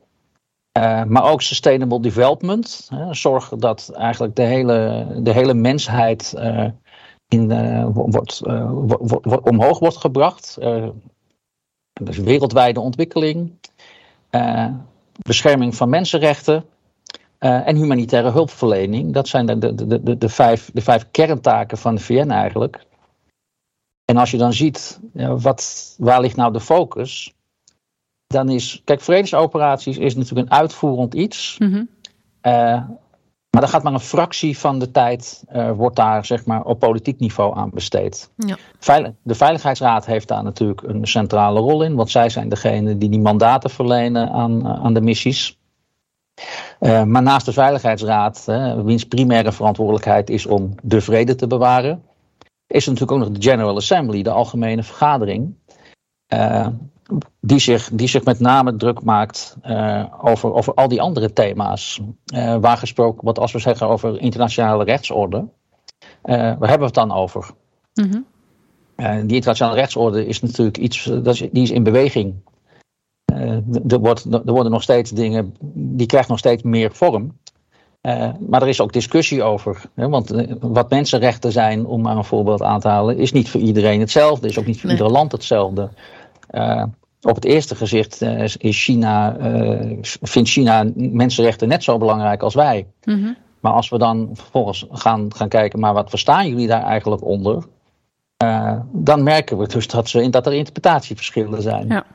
[0.79, 2.87] Uh, maar ook sustainable development.
[2.89, 6.69] Hè, zorgen dat eigenlijk de hele, de hele mensheid uh,
[7.27, 10.57] in, uh, wordt, wordt, wordt, omhoog wordt gebracht.
[11.93, 13.53] dus wereldwijde ontwikkeling.
[15.21, 16.65] bescherming van mensenrechten.
[17.39, 19.13] en humanitaire hulpverlening.
[19.13, 22.85] Dat zijn de, de, de, de, de, vijf, de vijf kerntaken van de VN eigenlijk.
[24.05, 27.33] En als je dan ziet, wat, waar ligt nou de focus?
[28.33, 28.81] Dan is.
[28.83, 31.55] Kijk, vredesoperaties is natuurlijk een uitvoerend iets.
[31.59, 31.89] Mm -hmm.
[32.41, 32.83] uh,
[33.49, 36.79] maar dan gaat maar een fractie van de tijd, uh, wordt daar zeg maar op
[36.79, 38.29] politiek niveau aan besteed.
[38.37, 38.57] Ja.
[38.79, 43.09] Veil de Veiligheidsraad heeft daar natuurlijk een centrale rol in, want zij zijn degene die
[43.09, 45.57] die mandaten verlenen aan, uh, aan de missies.
[46.79, 48.45] maar naast de Veiligheidsraad,
[48.83, 52.03] wiens primaire verantwoordelijkheid is om de vrede te bewaren,
[52.67, 55.55] is er natuurlijk ook nog de General Assembly, de algemene vergadering
[57.39, 62.01] die zich, die zich met name druk maakt uh, over, over al die andere thema's.
[62.33, 65.37] Uh, waar gesproken wordt, als we zeggen over internationale rechtsorde.
[65.37, 65.47] Uh,
[66.35, 67.49] waar hebben we het dan over?
[67.93, 69.27] Mm -hmm.
[69.27, 72.33] die internationale rechtsorde is natuurlijk iets, dat is, die is in beweging.
[73.87, 77.37] er, wordt, er worden nog steeds dingen, die krijgt nog steeds meer vorm.
[78.39, 79.81] maar er is ook discussie over.
[79.95, 83.61] Hè, want wat mensenrechten zijn, om maar een voorbeeld aan te halen, is niet voor
[83.61, 84.47] iedereen hetzelfde.
[84.47, 84.97] Is ook niet voor nee.
[84.97, 85.89] ieder land hetzelfde.
[86.53, 86.83] Uh,
[87.21, 92.53] op het eerste gezicht uh, is China, uh, vindt China mensenrechten net zo belangrijk als
[92.53, 92.87] wij.
[93.03, 93.37] Mm -hmm.
[93.59, 97.63] Maar als we dan vervolgens gaan, gaan kijken, maar wat verstaan jullie daar eigenlijk onder?
[98.91, 101.87] dan merken we dus dat, ze, dat er interpretatieverschillen zijn.
[101.87, 102.05] Ja.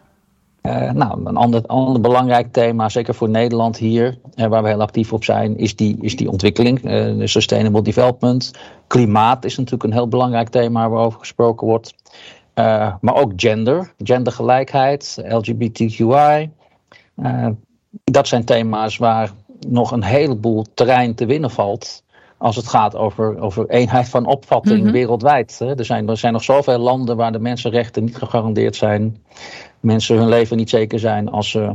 [0.92, 5.24] nou, een ander, ander belangrijk thema, zeker voor Nederland hier, waar we heel actief op
[5.24, 8.52] zijn, is die, is die ontwikkeling, de sustainable development.
[8.86, 11.94] Klimaat is natuurlijk een heel belangrijk thema waarover gesproken wordt.
[12.58, 16.50] Uh, maar ook gender, gendergelijkheid, LGBTQI.
[17.16, 17.48] Uh,
[18.04, 19.30] dat zijn thema's waar
[19.68, 22.04] nog een heleboel terrein te winnen valt.
[22.38, 24.92] Als het gaat over, over eenheid van opvatting mm -hmm.
[24.92, 25.60] wereldwijd.
[25.60, 29.22] Er zijn, er zijn nog zoveel landen waar de mensenrechten niet gegarandeerd zijn.
[29.80, 31.74] Mensen hun leven niet zeker zijn als ze,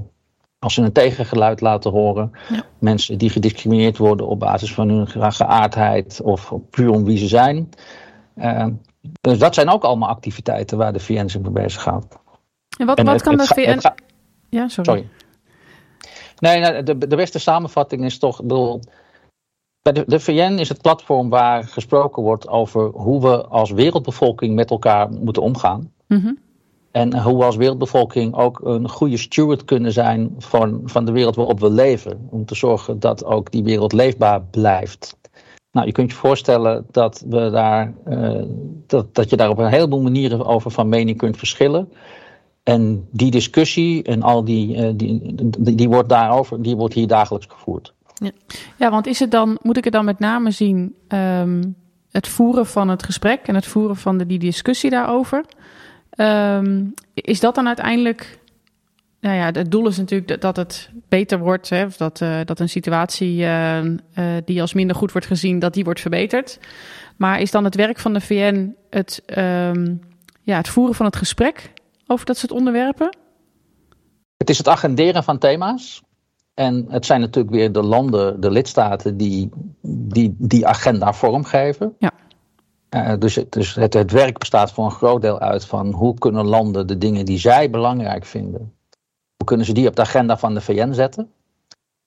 [0.60, 2.32] als ze een tegengeluid laten horen.
[2.50, 2.64] Ja.
[2.80, 7.70] Mensen die gediscrimineerd worden op basis van hun geaardheid of puur om wie ze zijn.
[8.36, 8.66] Uh,
[9.22, 12.20] dus dat zijn ook allemaal activiteiten waar de VN zich mee bezig gaat.
[12.78, 13.80] En wat, en wat het, kan het, de VN...
[14.50, 14.90] Ja, sorry.
[14.90, 15.08] sorry.
[16.40, 18.42] Nee, nou, de, de beste samenvatting is toch...
[18.42, 18.82] Bedoel,
[19.82, 24.56] bij de, de VN is het platform waar gesproken wordt over hoe we als wereldbevolking
[24.56, 25.92] met elkaar moeten omgaan.
[26.08, 26.38] Mm -hmm.
[26.92, 31.36] En hoe we als wereldbevolking ook een goede steward kunnen zijn van, van de wereld
[31.36, 32.28] waarop we leven.
[32.30, 35.18] Om te zorgen dat ook die wereld leefbaar blijft.
[35.74, 38.42] Nou, je kunt je voorstellen dat, we daar, uh,
[38.88, 41.92] dat, dat je daar op een heleboel manieren over van mening kunt verschillen.
[42.64, 47.08] En die discussie en al die, uh, die, die, die, wordt daarover, die wordt hier
[47.08, 47.94] dagelijks gevoerd.
[48.14, 48.32] Ja,
[48.78, 51.76] ja want is het dan, moet ik het dan met name zien, um,
[52.12, 55.46] het voeren van het gesprek en het voeren van de, die discussie daarover?
[56.18, 58.40] Um, is dat dan uiteindelijk
[59.24, 61.70] nou ja, het doel is natuurlijk dat het beter wordt.
[61.70, 63.94] Hè, of dat, uh, dat een situatie uh, uh,
[64.46, 66.60] die als minder goed wordt gezien, dat die wordt verbeterd.
[67.18, 70.02] Maar is dan het werk van de VN het, um,
[70.42, 71.74] ja, het voeren van het gesprek
[72.08, 73.18] over dat soort onderwerpen?
[74.38, 76.02] Het is het agenderen van thema's.
[76.54, 79.50] En het zijn natuurlijk weer de landen, de lidstaten, die
[79.82, 81.96] die, die agenda vormgeven.
[82.00, 82.12] Ja.
[82.90, 86.46] Uh, dus dus het, het werk bestaat voor een groot deel uit van hoe kunnen
[86.46, 88.74] landen de dingen die zij belangrijk vinden,
[89.44, 91.32] hoe kunnen ze die op de agenda van de VN zetten?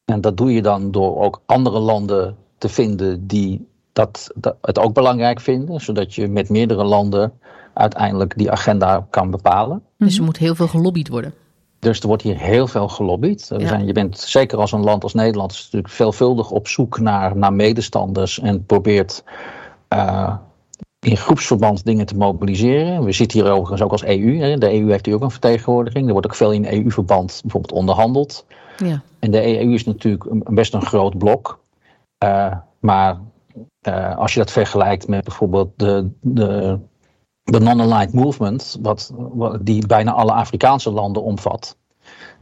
[0.04, 4.78] En dat doe je dan door ook andere landen te vinden die dat, dat het
[4.78, 7.32] ook belangrijk vinden, zodat je met meerdere landen
[7.74, 9.82] uiteindelijk die agenda kan bepalen.
[9.98, 11.34] Dus er moet heel veel gelobbyd worden.
[11.78, 13.46] Dus er wordt hier heel veel gelobbyd.
[13.56, 13.66] Ja.
[13.66, 17.52] Zijn, je bent zeker als een land als Nederland natuurlijk veelvuldig op zoek naar, naar
[17.52, 19.24] medestanders en probeert
[19.92, 20.36] uh,
[21.06, 23.04] in groepsverband dingen te mobiliseren.
[23.04, 24.38] We zitten hier overigens ook als EU.
[24.38, 24.58] Hè.
[24.58, 26.06] De EU heeft hier ook een vertegenwoordiging.
[26.06, 28.46] Er wordt ook veel in EU-verband bijvoorbeeld onderhandeld.
[28.76, 29.02] Ja.
[29.18, 31.58] En de EU is natuurlijk een, best een groot blok.
[32.24, 33.20] Uh, maar
[33.88, 36.78] uh, als je dat vergelijkt met bijvoorbeeld de, de,
[37.42, 41.76] de non-aligned movement, wat, wat, die bijna alle Afrikaanse landen omvat.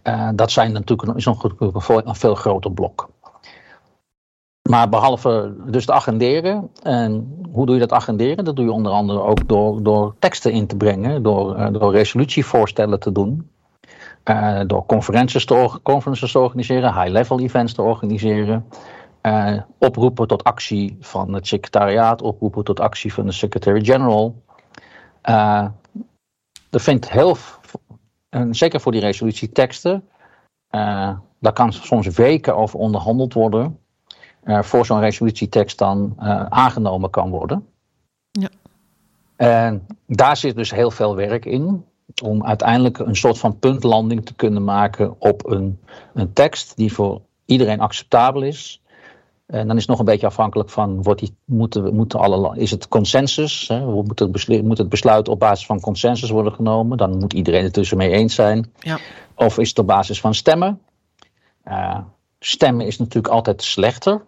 [0.05, 3.09] Uh, dat zijn natuurlijk is nog een, een veel groter blok.
[4.71, 6.71] Maar behalve dus het agenderen.
[6.83, 8.45] En hoe doe je dat agenderen?
[8.45, 11.93] Dat doe je onder andere ook door, door teksten in te brengen, door, uh, door
[11.93, 13.51] resolutievoorstellen te doen.
[14.25, 18.67] Uh, door conferences te, conferences te organiseren, high-level events te organiseren.
[19.23, 24.43] Uh, oproepen tot actie van het secretariaat, oproepen tot actie van de secretary-general.
[25.29, 25.67] Uh,
[26.71, 27.37] dat vindt heel,
[28.29, 30.09] en zeker voor die resolutieteksten,
[31.41, 33.79] daar kan soms weken over onderhandeld worden,
[34.45, 36.15] voor zo'n resolutietekst dan
[36.49, 37.67] aangenomen kan worden.
[38.31, 38.49] Ja.
[39.37, 41.85] En daar zit dus heel veel werk in,
[42.23, 45.81] om uiteindelijk een soort van puntlanding te kunnen maken op een,
[46.15, 48.83] een tekst die voor iedereen acceptabel is.
[49.47, 52.71] En dan is het nog een beetje afhankelijk van, wordt die, moeten, moeten alle, is
[52.71, 53.69] het consensus?
[53.69, 53.85] Hè?
[53.85, 56.97] Moet, het besluit, moet het besluit op basis van consensus worden genomen?
[56.99, 58.73] Dan moet iedereen het tussen mee eens zijn.
[58.79, 58.99] Ja.
[59.35, 60.81] Of is het op basis van stemmen?
[61.69, 61.99] Uh,
[62.39, 64.25] stemmen is natuurlijk altijd slechter.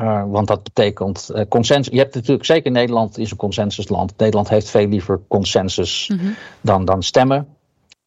[0.00, 1.92] Uh, want dat betekent uh, consensus.
[1.92, 4.18] Je hebt natuurlijk, zeker Nederland is een consensusland.
[4.18, 6.34] Nederland heeft veel liever consensus mm -hmm.
[6.60, 7.48] dan, dan stemmen.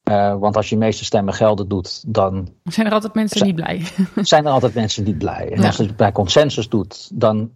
[0.09, 2.53] Uh, want als je de meeste stemmen gelden doet, dan.
[2.63, 3.81] Zijn er altijd mensen zijn, niet blij?
[4.23, 5.51] Zijn er altijd mensen niet blij.
[5.51, 5.67] En ja.
[5.67, 7.51] als je het bij consensus doet, dan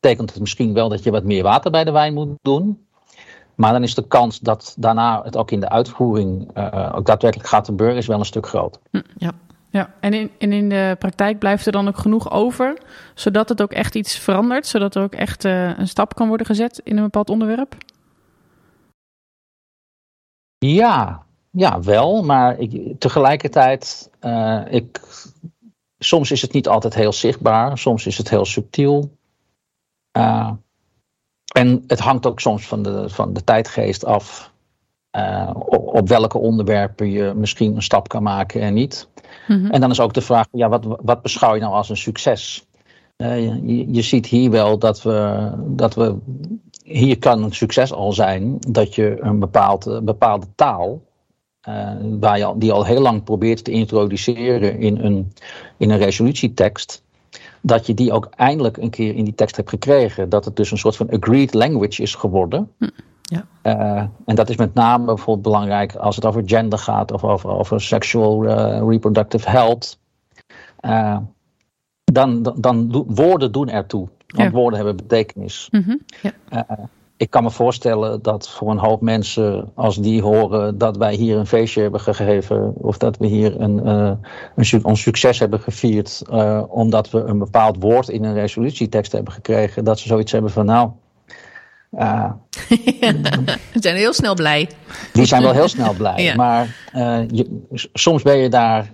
[0.00, 2.86] betekent het misschien wel dat je wat meer water bij de wijn moet doen.
[3.54, 6.48] Maar dan is de kans dat daarna het ook in de uitvoering
[6.94, 8.80] ook daadwerkelijk gaat gebeuren, is wel een stuk groter.
[8.90, 9.32] Hm, ja.
[9.72, 12.78] Ja, en in, en in de praktijk blijft er dan ook genoeg over,
[13.14, 16.46] zodat het ook echt iets verandert, zodat er ook echt uh, een stap kan worden
[16.46, 17.76] gezet in een bepaald onderwerp?
[20.58, 25.00] Ja, ja, wel, maar ik, tegelijkertijd, uh, ik,
[25.98, 29.16] soms is het niet altijd heel zichtbaar, soms is het heel subtiel.
[30.18, 30.50] Uh,
[31.54, 34.52] en het hangt ook soms van de, van de tijdgeest af
[35.16, 39.08] uh, op, op, welke onderwerpen je misschien een stap kan maken en niet.
[39.46, 39.70] Mm-hmm.
[39.70, 42.66] En dan is ook de vraag, ja, wat, wat beschouw je nou als een succes?
[43.16, 46.16] Je, je, ziet hier wel dat we, dat we,
[46.84, 51.02] hier kan een succes al zijn dat je een bepaald, bepaalde taal
[51.68, 55.32] uh, waar je, die al heel lang probeert te introduceren in een,
[55.76, 57.02] in een resolutietekst,
[57.60, 60.28] dat je die ook eindelijk een keer in die tekst hebt gekregen.
[60.28, 62.70] Dat het dus een soort van agreed language is geworden.
[62.78, 62.88] Hm,
[63.32, 63.46] ja.
[63.62, 67.50] Uh, en dat is met name bijvoorbeeld belangrijk als het over gender gaat of over,
[67.50, 69.98] over sexual uh, reproductive health.
[72.04, 74.08] dan, dan, dan woorden doen ertoe.
[74.26, 74.54] Want ja.
[74.56, 75.68] woorden hebben betekenis.
[75.70, 76.00] Mm -hmm.
[76.50, 76.66] ja
[77.22, 81.36] ik kan me voorstellen dat voor een hoop mensen, als die horen dat wij hier
[81.36, 86.22] een feestje hebben gegeven, of dat we hier een, een, ons succes hebben gevierd,
[86.68, 90.66] omdat we een bepaald woord in een resolutietekst hebben gekregen, dat ze zoiets hebben van
[90.66, 90.90] nou.
[91.98, 92.30] Uh,
[93.72, 94.68] Ze zijn heel snel blij.
[95.12, 96.22] Die zijn wel heel snel blij.
[96.22, 96.34] ja.
[96.34, 96.76] Maar
[97.28, 98.92] je, soms ben je daar,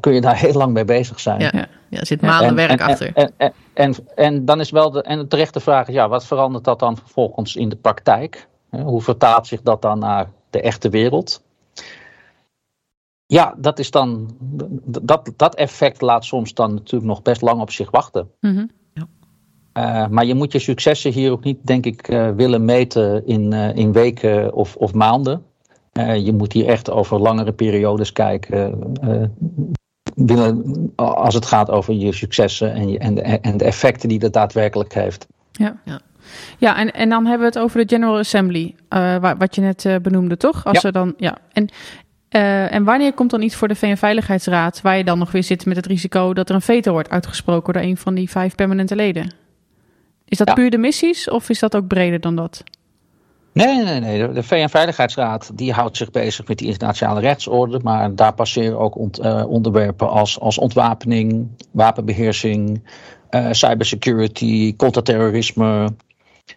[0.00, 1.40] kun je daar heel lang mee bezig zijn.
[1.40, 1.50] Ja,
[1.88, 1.98] ja.
[1.98, 3.12] er zit maanden werk en, achter.
[3.14, 6.78] En, en, en dan is wel de, en de terechte vraag, ja, wat verandert dat
[6.78, 8.48] dan vervolgens in de praktijk?
[8.70, 11.42] Hoe vertaalt zich dat dan naar de echte wereld?
[13.26, 14.36] Ja, dat is dan.
[15.02, 18.30] Dat, dat effect laat soms dan natuurlijk nog best lang op zich wachten.
[18.40, 18.66] Ja.
[19.76, 23.52] Uh, maar je moet je successen hier ook niet, denk ik, uh, willen meten in,
[23.52, 25.42] uh, in weken of, of maanden.
[26.24, 28.78] je moet hier echt over langere periodes kijken
[30.16, 34.18] binnen, als het gaat over je successen en, je, en, de, en de effecten die
[34.18, 35.26] dat daadwerkelijk heeft.
[35.52, 36.00] Ja, ja.
[36.58, 39.84] ja en, en dan hebben we het over de General Assembly, uh, wat je net
[39.84, 40.64] uh, benoemde, toch?
[40.64, 40.86] Als ja.
[40.88, 41.38] Er dan, ja.
[41.52, 41.68] En,
[42.30, 45.66] uh, en wanneer komt dan iets voor de VN-veiligheidsraad, waar je dan nog weer zit
[45.66, 48.96] met het risico dat er een veto wordt uitgesproken door een van die vijf permanente
[48.96, 49.45] leden?
[50.28, 50.54] Is dat ja.
[50.54, 52.64] puur de missies of is dat ook breder dan dat?
[53.52, 54.32] Nee, nee, nee.
[54.32, 59.20] De VN-veiligheidsraad die houdt zich bezig met die internationale rechtsorde, maar daar passeren ook ont,
[59.20, 62.82] uh, onderwerpen als, als ontwapening, wapenbeheersing,
[63.30, 65.88] uh, cybersecurity, contra-terrorisme,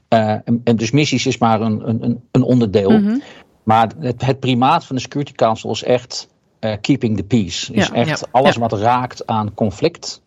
[0.10, 2.92] Uh, en, en, dus missies is maar een, een, een onderdeel.
[2.92, 3.18] Mhm.
[3.64, 6.28] Maar het, het, primaat van de Security Council is echt
[6.82, 7.74] keeping the peace.
[7.74, 10.22] Is Ja, echt ja, alles wat raakt aan conflict.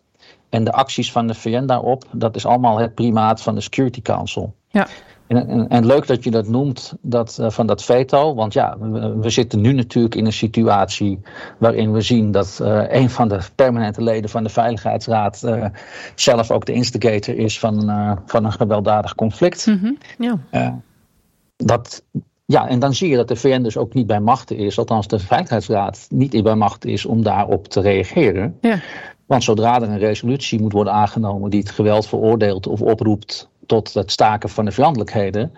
[0.53, 4.01] En de acties van de VN daarop, dat is allemaal het primaat van de Security
[4.01, 4.53] Council.
[4.67, 4.87] Ja.
[5.27, 8.35] En, en, en leuk dat je dat noemt, dat, uh, van dat veto.
[8.35, 11.19] Want ja, we, we, zitten nu natuurlijk in een situatie
[11.57, 15.65] waarin we zien dat uh, een van de permanente leden van de Veiligheidsraad uh,
[16.15, 17.75] zelf ook de instigator is van,
[18.25, 19.65] van een gewelddadig conflict.
[19.65, 19.91] Mhm.
[20.17, 20.37] Ja.
[20.51, 20.73] Uh,
[21.55, 22.03] dat,
[22.45, 25.07] ja, en dan zie je dat de VN dus ook niet bij machten is, althans
[25.07, 28.57] de Veiligheidsraad niet bij machten is om daarop te reageren.
[28.61, 28.79] Ja.
[29.25, 33.93] Want zodra er een resolutie moet worden aangenomen die het geweld veroordeelt of oproept tot
[33.93, 35.51] het staken van de vijandelijkheden,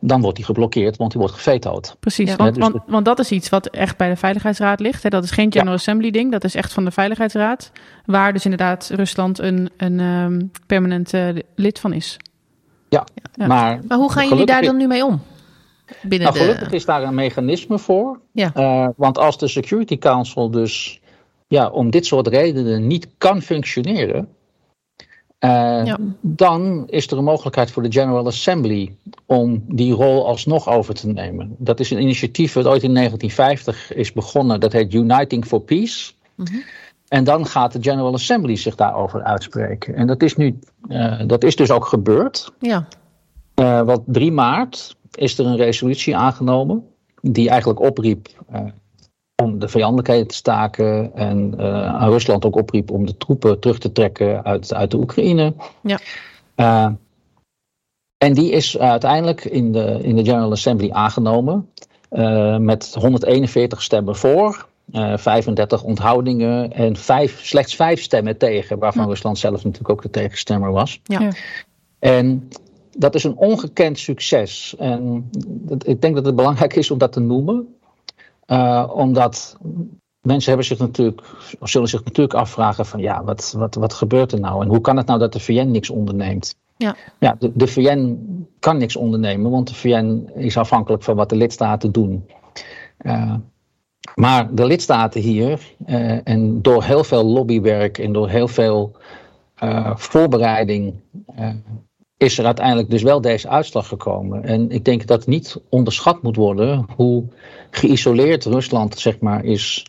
[0.00, 1.96] dan wordt die geblokkeerd, want die wordt gevetood.
[2.00, 2.36] Precies, Ja.
[2.36, 5.02] want, Dus want, want dat is iets wat echt bij de Veiligheidsraad ligt.
[5.02, 5.08] Hè.
[5.08, 7.72] Dat is geen General Assembly ding, dat is echt van de Veiligheidsraad.
[8.06, 12.16] Waar dus inderdaad Rusland een, een um, permanent uh, lid van is.
[12.88, 13.04] Ja,
[13.34, 13.46] Ja.
[13.46, 13.80] maar.
[13.88, 15.22] Maar hoe gaan jullie daar dan nu mee om?
[16.02, 16.76] Binnen Nou, gelukkig de...
[16.76, 18.18] is daar een mechanisme voor.
[18.32, 18.52] Ja.
[18.56, 21.00] Uh, want als de Security Council dus
[21.52, 24.28] ja, om dit soort redenen niet kan functioneren.
[25.40, 25.98] Uh, Ja.
[26.20, 28.96] Dan is er een mogelijkheid voor de General Assembly
[29.26, 31.54] om die rol alsnog over te nemen.
[31.58, 34.60] Dat is een initiatief dat ooit in 1950 is begonnen.
[34.60, 36.12] Dat heet Uniting for Peace.
[36.34, 36.56] Mhm.
[37.08, 39.94] En dan gaat de General Assembly zich daarover uitspreken.
[39.94, 42.52] En dat is, nu, uh, dat is dus ook gebeurd.
[42.58, 42.86] Ja.
[43.60, 46.84] Uh, want 3 maart is er een resolutie aangenomen.
[47.20, 48.28] Die eigenlijk opriep
[49.42, 51.14] om de vijandelijkheden te staken.
[51.14, 54.96] En uh, aan Rusland ook opriep om de troepen terug te trekken uit, uit de
[54.96, 55.54] Oekraïne.
[55.82, 55.98] Ja.
[56.56, 56.88] Uh,
[58.18, 61.68] en die is uiteindelijk in de, in de General Assembly aangenomen.
[62.10, 64.66] Uh, met 141 stemmen voor.
[64.92, 69.08] Uh, 35 onthoudingen en vijf, slechts vijf stemmen tegen, waarvan Ja.
[69.08, 71.00] Rusland zelf natuurlijk ook de tegenstemmer was.
[71.04, 71.20] Ja.
[71.20, 71.30] Ja.
[71.98, 72.48] En
[72.98, 74.74] dat is een ongekend succes.
[74.78, 77.76] En dat, ik denk dat het belangrijk is om dat te noemen.
[78.52, 79.56] Uh, omdat
[80.20, 81.20] mensen hebben zich natuurlijk,
[81.60, 84.62] of zullen zich natuurlijk afvragen van ja, wat, wat, wat gebeurt er nou?
[84.62, 86.56] En hoe kan het nou dat de VN niks onderneemt?
[86.76, 86.96] Ja.
[87.18, 88.18] Ja, de, de VN
[88.58, 92.26] kan niks ondernemen, want de VN is afhankelijk van wat de lidstaten doen.
[92.98, 93.34] Uh,
[94.14, 98.96] maar de lidstaten hier, uh, en door heel veel lobbywerk en door heel veel
[99.62, 100.94] uh, voorbereiding,
[102.22, 104.44] is er uiteindelijk dus wel deze uitslag gekomen.
[104.44, 107.24] En ik denk dat niet onderschat moet worden hoe
[107.70, 109.86] geïsoleerd Rusland zeg maar, is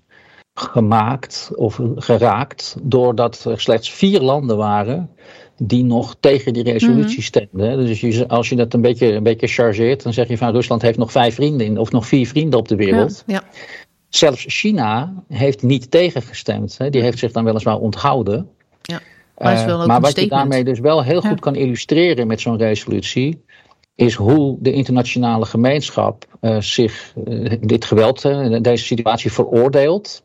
[0.53, 5.09] gemaakt of geraakt, doordat er slechts vier landen waren
[5.57, 7.25] die nog tegen die resolutie Mhm.
[7.25, 7.86] stemden.
[7.86, 10.97] Dus als je dat een beetje, een beetje chargeert, dan zeg je van Rusland heeft
[10.97, 13.23] nog vijf vrienden in, of nog vier vrienden op de wereld.
[13.27, 13.43] Ja.
[14.09, 16.77] Zelfs China heeft niet tegengestemd.
[16.77, 16.89] Hè.
[16.89, 18.49] Die heeft zich dan weliswaar onthouden.
[18.81, 18.99] Ja,
[19.38, 21.36] maar het is wel ook maar een wat je daarmee dus wel heel goed Ja.
[21.36, 23.43] kan illustreren met zo'n resolutie,
[23.95, 28.21] is hoe de internationale gemeenschap uh, zich uh, dit geweld,
[28.61, 30.23] deze situatie veroordeelt.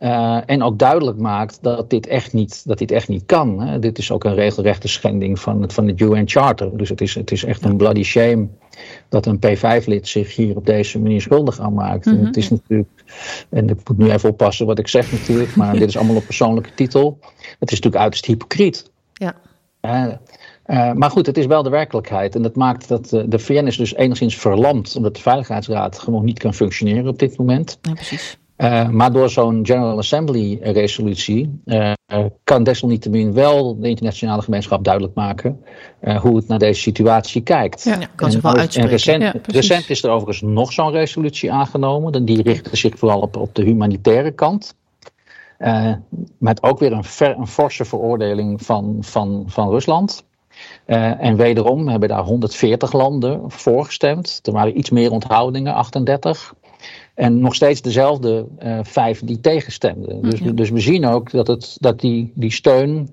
[0.00, 3.60] Uh, en ook duidelijk maakt dat dit echt niet, dat dit echt niet kan.
[3.60, 3.78] Hè.
[3.78, 6.76] Dit is ook een regelrechte schending van het, van het UN Charter.
[6.76, 8.48] Dus het is, het is echt een bloody shame
[9.08, 12.06] dat een P5-lid zich hier op deze manier schuldig aan maakt.
[12.06, 12.16] Mhm.
[12.16, 12.88] En het is natuurlijk,
[13.48, 16.24] en ik moet nu even oppassen wat ik zeg natuurlijk, maar dit is allemaal op
[16.24, 17.18] persoonlijke titel.
[17.58, 18.90] Het is natuurlijk uiterst hypocriet.
[19.12, 19.34] Ja.
[19.82, 20.14] Uh,
[20.66, 22.34] uh, maar goed, het is wel de werkelijkheid.
[22.34, 26.24] En dat maakt dat uh, de VN is dus enigszins verlamd, omdat de Veiligheidsraad gewoon
[26.24, 27.78] niet kan functioneren op dit moment.
[27.82, 28.38] ja, precies.
[28.60, 31.92] Uh, maar door zo'n General Assembly resolutie uh,
[32.44, 35.64] kan desalniettemin wel de internationale gemeenschap duidelijk maken
[36.02, 37.84] uh, hoe het naar deze situatie kijkt.
[37.84, 38.90] Ja, kan zich wel en uitspreken.
[38.90, 39.68] recent, Ja, precies.
[39.68, 42.24] recent is er overigens nog zo'n resolutie aangenomen.
[42.24, 44.74] Die richtte zich vooral op, op de humanitaire kant.
[46.38, 50.24] Met ook weer een, ver, een forse veroordeling van, van, van Rusland.
[50.86, 54.40] Uh, en wederom hebben daar 140 landen voor gestemd.
[54.42, 56.54] Er waren iets meer onthoudingen, 38.
[57.20, 60.22] En nog steeds dezelfde uh, vijf die tegenstemden.
[60.22, 63.08] Dus, dus we zien ook dat, het, dat die, die steun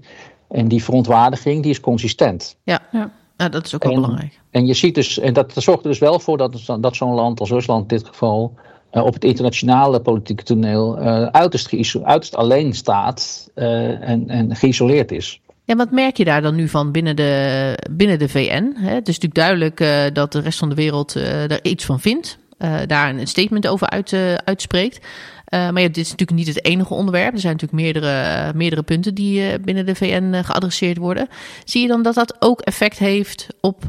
[0.50, 2.58] en die verontwaardiging, die is consistent.
[2.64, 2.80] Ja.
[2.92, 3.12] Ja.
[3.38, 4.40] Ja, dat is ook wel En- belangrijk.
[4.52, 7.40] En je ziet dus, en dat zorgt er dus wel voor dat, dat zo'n land
[7.40, 8.54] als Rusland in dit geval
[8.92, 15.12] uh, op het internationale politieke toneel uh, uiterst, uiterst alleen staat uh, en, en geïsoleerd
[15.12, 15.42] is.
[15.64, 18.74] Ja, wat merk je daar dan nu van binnen de, binnen de VN?
[18.76, 18.94] Hè?
[18.94, 22.00] Het is natuurlijk duidelijk uh, dat de rest van de wereld uh, daar iets van
[22.00, 22.38] vindt.
[22.60, 24.98] Uh, daar een statement over uit, uh, uitspreekt.
[24.98, 27.34] Uh, maar ja, dit is natuurlijk niet het enige onderwerp.
[27.34, 31.28] Er zijn natuurlijk meerdere, meerdere punten die binnen de VN geadresseerd worden.
[31.66, 33.84] Zie je dan dat dat ook effect heeft op,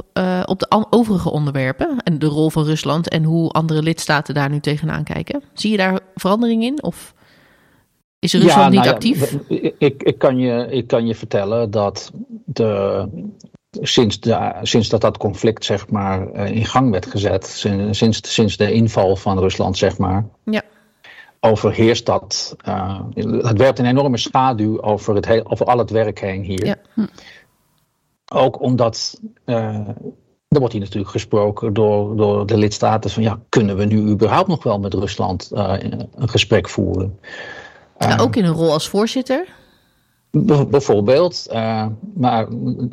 [0.45, 1.97] op de overige onderwerpen?
[2.05, 5.43] En de rol van Rusland en hoe andere lidstaten daar nu tegenaan kijken?
[5.53, 6.83] Zie je daar verandering in?
[6.83, 7.15] Of
[8.19, 9.33] is Rusland Ja, niet nou ja, actief?
[9.79, 12.13] Ik, ik, kan je, ik kan je vertellen dat
[12.45, 13.05] de,
[13.71, 17.47] sinds, de, sinds dat dat conflict zeg maar, in gang werd gezet,
[17.91, 20.27] sinds, sinds de inval van Rusland, zeg maar.
[20.45, 20.63] Ja
[21.41, 22.57] overheerst dat.
[22.69, 26.67] Uh, het werpt een enorme schaduw over, het heel, over al het werk heen hier.
[26.67, 26.77] Ja.
[26.95, 27.07] Hm.
[28.33, 29.21] Ook omdat.
[29.45, 29.89] Uh,
[30.49, 34.49] er wordt hier natuurlijk gesproken door, door de lidstaten van ja, kunnen we nu überhaupt
[34.49, 35.75] nog wel met Rusland uh,
[36.15, 37.19] een gesprek voeren?
[38.19, 39.47] ook in een rol als voorzitter?
[40.31, 42.49] Bijvoorbeeld, uh, maar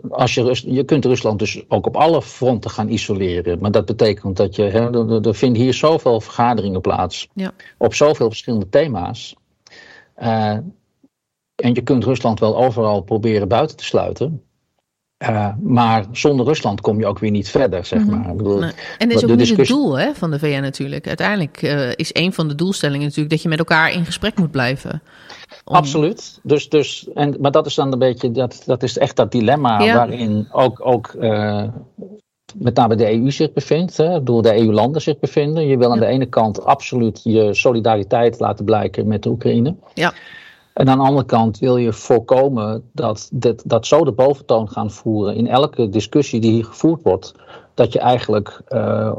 [0.09, 3.59] als je, Rus, je kunt Rusland dus ook op alle fronten gaan isoleren.
[3.59, 7.27] Maar dat betekent dat je, hè, er, er vinden hier zoveel vergaderingen plaats.
[7.33, 7.51] Ja.
[7.77, 9.35] Op zoveel verschillende thema's.
[10.17, 10.57] Uh,
[11.55, 14.44] en je kunt Rusland wel overal proberen buiten te sluiten.
[15.29, 18.09] Uh, maar zonder Rusland kom je ook weer niet verder, zeg mhm.
[18.09, 18.31] maar.
[18.31, 18.71] Ik bedoel, nee.
[18.97, 21.07] En dat is ook niet het doel hè, van de VN natuurlijk.
[21.07, 24.51] Uiteindelijk uh, is een van de doelstellingen natuurlijk dat je met elkaar in gesprek moet
[24.51, 25.01] blijven.
[25.63, 26.39] Absoluut.
[26.43, 29.93] Dus, dus, en, maar dat is dan een beetje, dat, dat is echt dat dilemma
[29.93, 31.63] waarin ook, ook uh,
[32.55, 35.67] met name de EU zich bevindt, hè, door de EU-landen zich bevinden.
[35.67, 39.75] Je wil aan de ene kant absoluut je solidariteit laten blijken met de Oekraïne.
[39.93, 40.13] Ja.
[40.75, 44.91] En aan de andere kant wil je voorkomen dat dit, dat zo de boventoon gaan
[44.91, 47.33] voeren in elke discussie die hier gevoerd wordt,
[47.73, 49.15] dat je eigenlijk, uh,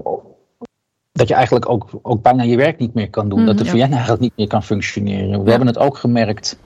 [1.12, 3.40] dat je eigenlijk ook, ook bijna je werk niet meer kan doen.
[3.40, 5.44] Mm, dat de VN eigenlijk niet meer kan functioneren.
[5.44, 6.58] We hebben het ook gemerkt.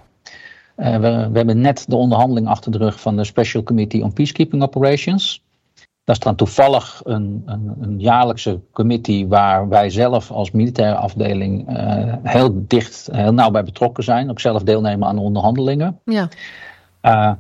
[0.77, 4.13] Uh, we, we hebben net de onderhandeling achter de rug van de Special Committee on
[4.13, 5.43] Peacekeeping Operations.
[6.05, 11.71] Dat is dan toevallig een, een, een, jaarlijkse committee waar wij zelf als militaire afdeling
[11.71, 14.31] uh, heel dicht, heel nauw bij betrokken zijn.
[14.31, 16.01] Ook zelf deelnemen aan de onderhandelingen.
[16.05, 16.29] Ja.
[17.03, 17.33] Uh,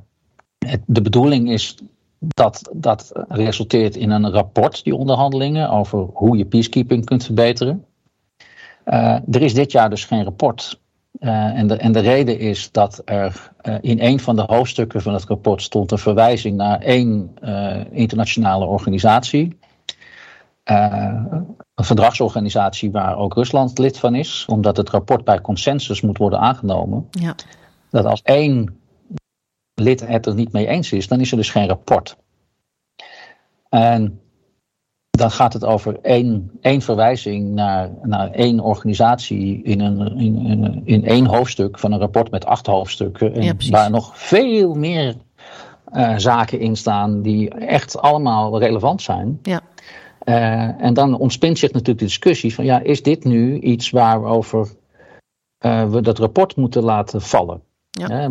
[0.67, 1.77] het, de bedoeling is
[2.19, 7.85] dat dat resulteert in een rapport, die onderhandelingen, over hoe je peacekeeping kunt verbeteren.
[8.87, 10.80] Uh, er is dit jaar dus geen rapport.
[11.21, 15.03] Uh, en, de, en de reden is dat er uh, in een van de hoofdstukken
[15.03, 19.59] van het rapport stond een verwijzing naar één uh, internationale organisatie.
[20.65, 26.39] een verdragsorganisatie waar ook Rusland lid van is, omdat het rapport bij consensus moet worden
[26.39, 27.09] aangenomen.
[27.11, 27.35] Ja.
[27.91, 28.81] Dat als één
[29.75, 32.17] lid het er niet mee eens is, dan is er dus geen rapport.
[33.69, 34.21] En
[35.21, 40.83] dan gaat het over één, één verwijzing naar, naar één organisatie in, een, in, in,
[40.85, 43.35] in één hoofdstuk van een rapport met acht hoofdstukken.
[43.35, 45.17] En waar nog veel meer
[45.93, 49.39] uh, zaken in staan die echt allemaal relevant zijn.
[49.43, 49.61] Ja.
[50.25, 54.69] Uh, en dan ontspint zich natuurlijk de discussie van ja, is dit nu iets waarover
[55.67, 57.63] uh, we dat rapport moeten laten vallen?
[57.91, 58.31] Ja.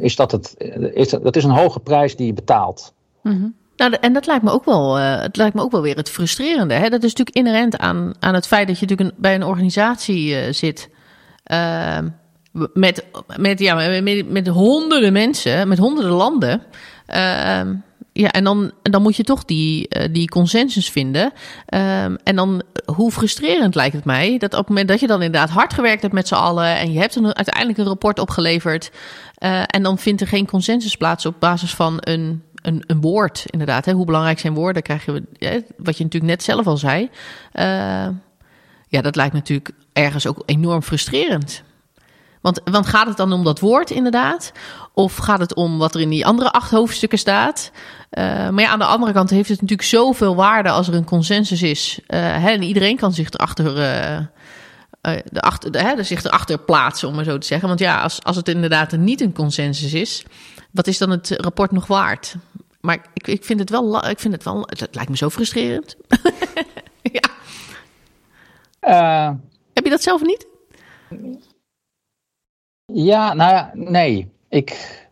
[0.00, 0.54] is dat, het,
[0.94, 2.94] is dat, dat is een hoge prijs die je betaalt.
[3.22, 5.96] Mm nou, en dat lijkt me ook wel, uh, het lijkt me ook wel weer
[5.96, 6.74] het frustrerende.
[6.74, 6.88] Hè?
[6.88, 10.52] Dat is natuurlijk inherent aan, aan het feit dat je natuurlijk bij een organisatie uh,
[10.52, 10.90] zit.
[11.52, 11.98] Uh,
[12.74, 13.04] met,
[13.36, 16.62] met, ja, met, met, honderden mensen, met honderden landen.
[17.06, 17.74] Ehm,
[18.12, 21.22] ja, en dan, dan moet je toch die, uh, die consensus vinden.
[21.24, 22.62] Um, en dan,
[22.94, 26.02] hoe frustrerend lijkt het mij dat op het moment dat je dan inderdaad hard gewerkt
[26.02, 28.90] hebt met z'n allen en je hebt een, uiteindelijk een rapport opgeleverd.
[29.66, 33.84] En dan vindt er geen consensus plaats op basis van een een, een woord, inderdaad.
[33.84, 33.92] Hè?
[33.92, 34.82] Hoe belangrijk zijn woorden?
[34.82, 35.22] Krijg je,
[35.76, 37.02] wat je natuurlijk net zelf al zei.
[37.02, 38.08] Uh,
[38.88, 41.62] ja, dat lijkt natuurlijk ergens ook enorm frustrerend.
[42.40, 44.52] Want, want gaat het dan om dat woord inderdaad?
[44.94, 47.70] Of gaat het om wat er in die andere acht hoofdstukken staat?
[48.10, 51.04] Uh, maar ja, aan de andere kant heeft het natuurlijk zoveel waarde als er een
[51.04, 51.98] consensus is.
[52.06, 57.08] Uh, hè, en iedereen kan zich erachter, uh, de achter, de, hè, zich erachter plaatsen,
[57.08, 57.68] om maar zo te zeggen.
[57.68, 60.24] Want ja, als, als het inderdaad niet een consensus is,
[60.70, 62.34] wat is dan het rapport nog waard?
[62.80, 65.96] Maar ik, ik vind het wel, ik vind het wel, het lijkt me zo frustrerend.
[67.02, 67.30] ja.
[68.80, 69.34] Uh,
[69.72, 70.46] Heb je dat zelf niet?
[72.84, 74.30] Ja, nou ja, nee.
[74.48, 75.09] Ik, ik,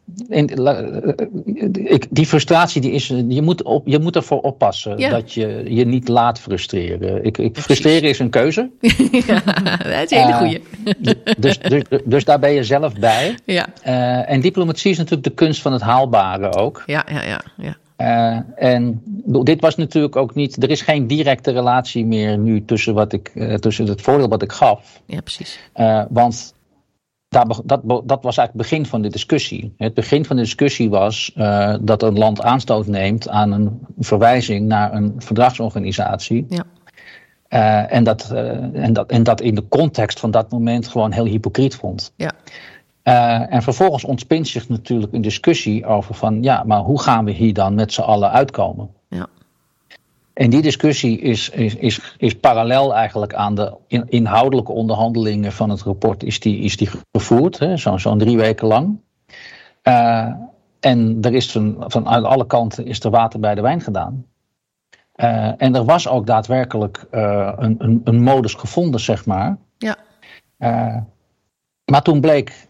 [2.10, 3.06] die frustratie die is.
[3.28, 7.24] Je moet, op, je moet ervoor oppassen dat je je niet laat frustreren.
[7.24, 8.70] Ik, ik frustreren is een keuze.
[9.26, 9.40] ja,
[9.78, 10.62] dat is een hele uh, goeie.
[11.38, 13.38] dus, dus, dus, daar ben je zelf bij.
[13.44, 13.66] Ja.
[13.86, 16.82] Uh, en diplomatie is natuurlijk de kunst van het haalbare ook.
[16.86, 17.40] Ja, ja, ja.
[17.56, 17.76] ja.
[18.00, 19.02] Uh, en
[19.42, 20.62] dit was natuurlijk ook niet.
[20.62, 24.52] Er is geen directe relatie meer nu tussen, wat ik, tussen het voordeel wat ik
[24.52, 25.00] gaf.
[25.06, 25.58] Ja, precies.
[26.08, 26.54] want
[27.28, 29.74] dat, dat, dat was eigenlijk het begin van de discussie.
[29.76, 34.66] Het begin van de discussie was uh, dat een land aanstoot neemt aan een verwijzing
[34.66, 36.46] naar een verdragsorganisatie.
[36.48, 36.64] Ja.
[37.48, 41.12] Uh, en, dat, uh, en, dat, en dat in de context van dat moment gewoon
[41.12, 42.12] heel hypocriet vond.
[42.16, 42.32] Ja.
[43.48, 47.54] en vervolgens ontspint zich natuurlijk een discussie over van ja, maar hoe gaan we hier
[47.54, 48.90] dan met z'n allen uitkomen?
[50.38, 53.76] En die discussie is, is, is, is parallel eigenlijk aan de
[54.08, 59.00] inhoudelijke onderhandelingen van het rapport is die, is die gevoerd, zo'n zo drie weken lang.
[59.82, 60.32] Uh,
[60.80, 64.26] en er is van, vanuit alle kanten is er water bij de wijn gedaan.
[65.16, 69.56] Uh, en er was ook daadwerkelijk uh, een, een, een, modus gevonden, zeg maar.
[69.78, 69.96] Ja.
[71.84, 72.66] Maar toen bleek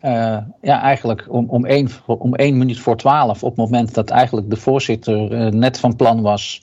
[0.60, 4.50] ja, eigenlijk om, om, één, om één minuut voor twaalf, op het moment dat eigenlijk
[4.50, 6.60] de voorzitter net van plan was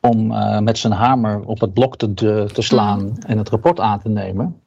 [0.00, 0.26] om
[0.64, 2.14] met zijn hamer op het blok te,
[2.52, 4.60] te slaan en het rapport aan te nemen.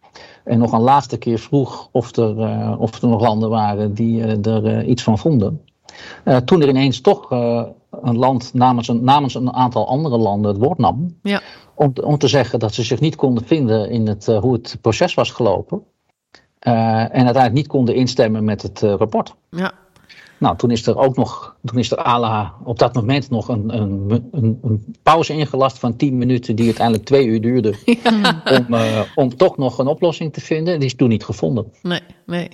[0.44, 4.84] En nog een laatste keer vroeg of er, of er nog landen waren die er
[4.84, 5.62] iets van vonden.
[6.46, 7.30] toen er ineens toch
[8.02, 11.18] een land namens een, namens een aantal andere landen het woord nam.
[11.24, 11.42] Ja.
[11.76, 15.14] Om, om te zeggen dat ze zich niet konden vinden in het, hoe het proces
[15.14, 15.84] was gelopen.
[16.60, 19.36] En uiteindelijk niet konden instemmen met het rapport.
[19.50, 19.74] Ja.
[20.38, 23.78] Nou, toen is er ook nog, toen is er ala op dat moment nog een,
[23.78, 27.74] een, een, een, pauze ingelast van 10 minuten, die uiteindelijk twee uur duurde.
[28.04, 28.42] Ja.
[28.46, 30.80] Om, om toch nog een oplossing te vinden.
[30.80, 31.74] Die is toen niet gevonden.
[31.82, 32.50] Nee, nee.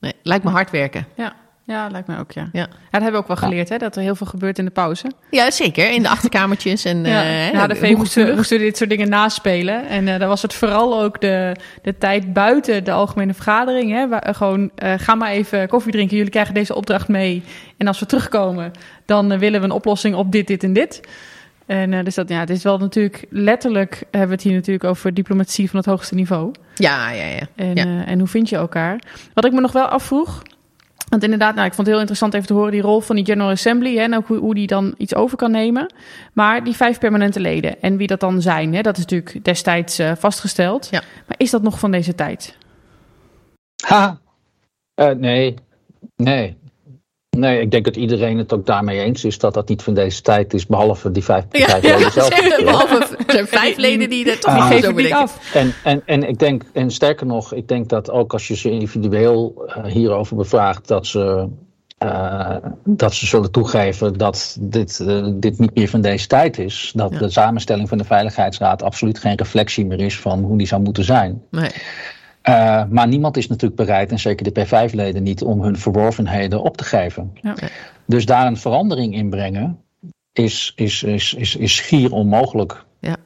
[0.00, 0.12] nee.
[0.22, 1.06] Lijkt me hard werken.
[1.16, 1.36] Ja.
[1.68, 2.48] Ja, lijkt mij ook, ja.
[2.52, 2.66] ja.
[2.66, 5.10] dat hebben we ook wel geleerd, hè, dat er heel veel gebeurt in de pauze.
[5.30, 5.90] Ja, zeker.
[5.90, 6.84] In de achterkamertjes.
[6.84, 9.88] En, ja, uh, ja de V moesten, moesten dit soort dingen naspelen.
[9.88, 13.90] En uh, dan was het vooral ook de, de tijd buiten de algemene vergadering.
[13.90, 16.16] Hè, waar, gewoon, uh, ga maar even koffie drinken.
[16.16, 17.42] Jullie krijgen deze opdracht mee.
[17.76, 18.72] En als we terugkomen,
[19.04, 21.00] dan willen we een oplossing op dit, dit en dit.
[21.66, 25.14] En dus dat, ja, het is wel natuurlijk letterlijk, hebben we het hier natuurlijk over
[25.14, 26.52] diplomatie van het hoogste niveau.
[26.74, 27.46] Ja, ja, ja.
[27.56, 28.04] En, ja.
[28.04, 29.00] en hoe vind je elkaar?
[29.34, 30.42] Wat ik me nog wel afvroeg,
[31.08, 33.24] want inderdaad, nou, ik vond het heel interessant even te horen die rol van die
[33.24, 33.96] General Assembly.
[33.96, 35.92] Hè, en ook hoe, hoe die dan iets over kan nemen.
[36.32, 40.00] Maar die vijf permanente leden en wie dat dan zijn, hè, dat is natuurlijk destijds
[40.00, 40.88] uh, vastgesteld.
[40.90, 41.02] Ja.
[41.26, 42.56] Maar is dat nog van deze tijd?
[43.86, 44.18] Ha,
[45.00, 45.54] uh, nee,
[46.16, 46.56] nee.
[47.38, 50.22] Nee, ik denk dat iedereen het ook daarmee eens is dat dat niet van deze
[50.22, 52.28] tijd is, behalve die vijf, ja, vijf ja, leden zelf.
[52.64, 55.54] Behalve er zijn vijf leden die er toch die niet geven af.
[55.54, 58.70] En, en, en ik denk, en sterker nog, ik denk dat ook als je ze
[58.70, 61.48] individueel uh, hierover bevraagt, dat ze,
[62.02, 66.92] uh, dat ze zullen toegeven dat dit, uh, dit niet meer van deze tijd is.
[66.94, 67.18] Dat Ja.
[67.18, 71.04] de samenstelling van de Veiligheidsraad absoluut geen reflectie meer is van hoe die zou moeten
[71.04, 71.42] zijn.
[71.50, 71.70] Nee.
[72.48, 76.76] Uh, maar niemand is natuurlijk bereid, en zeker de P5-leden niet, om hun verworvenheden op
[76.76, 77.30] te geven.
[77.42, 77.54] Ja.
[78.06, 79.78] Dus daar een verandering in brengen
[80.32, 82.84] is, is, is, is, is schier onmogelijk.
[83.00, 83.16] Ja.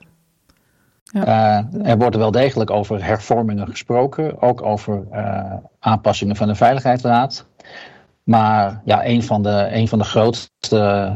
[1.14, 7.46] Uh, er wordt wel degelijk over hervormingen gesproken, ook over uh, aanpassingen van de Veiligheidsraad.
[8.22, 11.12] Maar ja, een van de, een van de grootste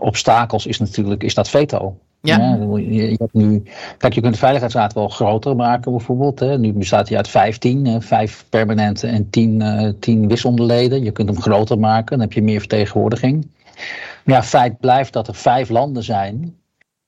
[0.00, 1.98] obstakels is natuurlijk is dat veto.
[2.26, 2.38] Ja.
[2.38, 3.62] Ja, je, je hebt nu,
[3.98, 6.40] kijk, je kunt de Veiligheidsraad wel groter maken, bijvoorbeeld.
[6.40, 6.58] Hè.
[6.58, 11.04] Nu bestaat hij uit 15, vijf permanente en 10, uh, 10 wisselende leden.
[11.04, 13.48] Je kunt hem groter maken, dan heb je meer vertegenwoordiging.
[14.24, 16.54] Maar ja, feit blijft dat er vijf landen zijn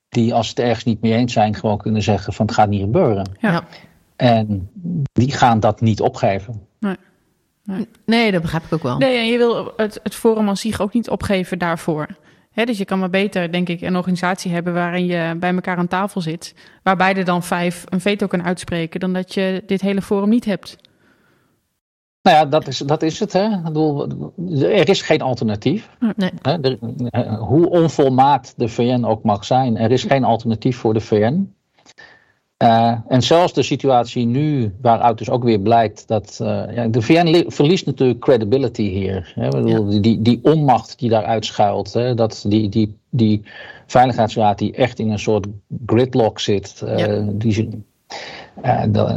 [0.09, 2.81] die, als het ergens niet mee eens zijn, gewoon kunnen zeggen: van het gaat niet
[2.81, 3.31] gebeuren.
[3.41, 3.53] Ja.
[3.53, 3.64] Ja.
[4.16, 4.71] En
[5.12, 6.66] die gaan dat niet opgeven.
[6.79, 7.89] Nee.
[8.07, 8.99] Nee, dat begrijp ik ook wel.
[8.99, 12.07] Nee, en je wil het, het forum als zich ook niet opgeven daarvoor.
[12.59, 15.77] He, dus je kan maar beter, denk ik, een organisatie hebben waarin je bij elkaar
[15.77, 16.55] aan tafel zit.
[16.83, 20.45] Waarbij er dan vijf een veto kan uitspreken, dan dat je dit hele forum niet
[20.45, 20.77] hebt.
[22.23, 23.33] Nou ja, dat is, dat is het.
[23.33, 23.45] Hè.
[23.45, 24.09] Ik bedoel,
[24.61, 25.91] er is geen alternatief.
[26.17, 26.31] Nee.
[26.43, 26.79] Hè, er,
[27.37, 31.55] hoe onvolmaakt de VN ook mag zijn, er is geen alternatief voor de VN.
[32.63, 36.39] Uh, en zelfs de situatie nu, waaruit dus ook weer blijkt dat.
[36.43, 39.33] Uh, ja, de VN verliest natuurlijk credibility hier.
[39.35, 39.49] Hè?
[39.49, 40.01] Bedoel, ja.
[40.01, 41.93] die, die onmacht die daaruit schuilt.
[41.93, 42.15] Hè?
[42.15, 43.43] Dat die, die, die
[43.87, 45.47] Veiligheidsraad die echt in een soort
[45.87, 46.83] gridlock zit.
[46.85, 47.25] Uh, ja.
[47.33, 47.85] die,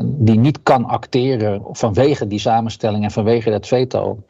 [0.03, 4.23] die niet kan acteren vanwege die samenstelling en vanwege dat veto.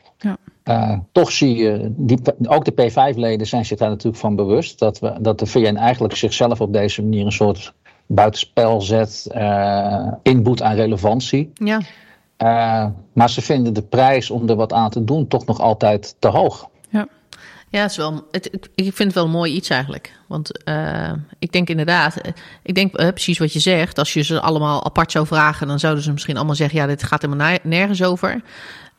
[0.63, 1.03] Ja.
[1.11, 4.79] toch zie je, die, ook de P5-leden zijn zich daar natuurlijk van bewust.
[4.79, 7.73] Dat, we, dat de VN eigenlijk zichzelf op deze manier een soort
[8.15, 11.51] buitenspel zet, uh, inboet aan relevantie.
[11.53, 11.81] Ja.
[12.37, 16.15] Uh, maar ze vinden de prijs om er wat aan te doen toch nog altijd
[16.19, 16.69] te hoog.
[16.89, 17.07] Ja,
[17.69, 20.19] ja het is wel, het, ik vind het wel een mooi iets eigenlijk.
[20.27, 22.15] Want uh, ik denk inderdaad,
[22.63, 23.97] ik denk precies wat je zegt.
[23.97, 27.03] Als je ze allemaal apart zou vragen, dan zouden ze misschien allemaal zeggen: ja, dit
[27.03, 28.41] gaat helemaal nergens over.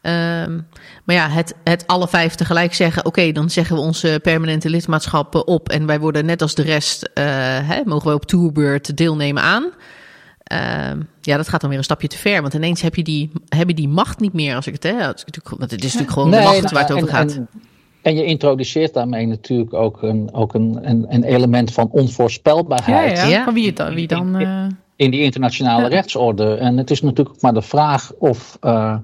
[0.06, 0.66] Um,
[1.04, 4.70] maar ja, het, het alle vijf tegelijk zeggen: oké, okay, dan zeggen we onze permanente
[4.70, 7.24] lidmaatschappen op en wij worden net als de rest, uh,
[7.68, 9.62] hè, mogen we op tourbeurt deelnemen aan.
[10.52, 13.30] Uh, ja, dat gaat dan weer een stapje te ver, want ineens heb je die,
[13.48, 14.96] heb je die macht niet meer als ik het, hè,
[15.58, 17.34] want het is natuurlijk gewoon nee, de macht waar het over en, gaat.
[17.34, 17.48] En,
[18.02, 23.16] en je introduceert daarmee natuurlijk ook een, ook een, een, een element van onvoorspelbaarheid.
[23.16, 23.30] Ja, ja.
[23.30, 23.44] ja.
[23.44, 24.40] Van wie, het dan, wie dan.
[24.40, 24.66] Uh...
[24.96, 26.54] In die internationale rechtsorde.
[26.54, 28.58] En het is natuurlijk maar de vraag of.
[28.60, 28.96] Uh,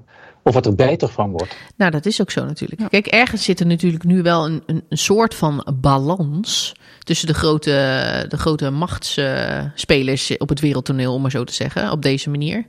[0.49, 1.55] of het er beter van wordt.
[1.75, 2.81] Nou, dat is ook zo natuurlijk.
[2.81, 2.87] Ja.
[2.87, 6.73] Kijk, ergens zit er natuurlijk nu wel een, een, een soort van balans
[7.03, 7.71] tussen de grote,
[8.29, 12.65] de grote machtsspelers op het wereldtoneel, om maar zo te zeggen, op deze manier.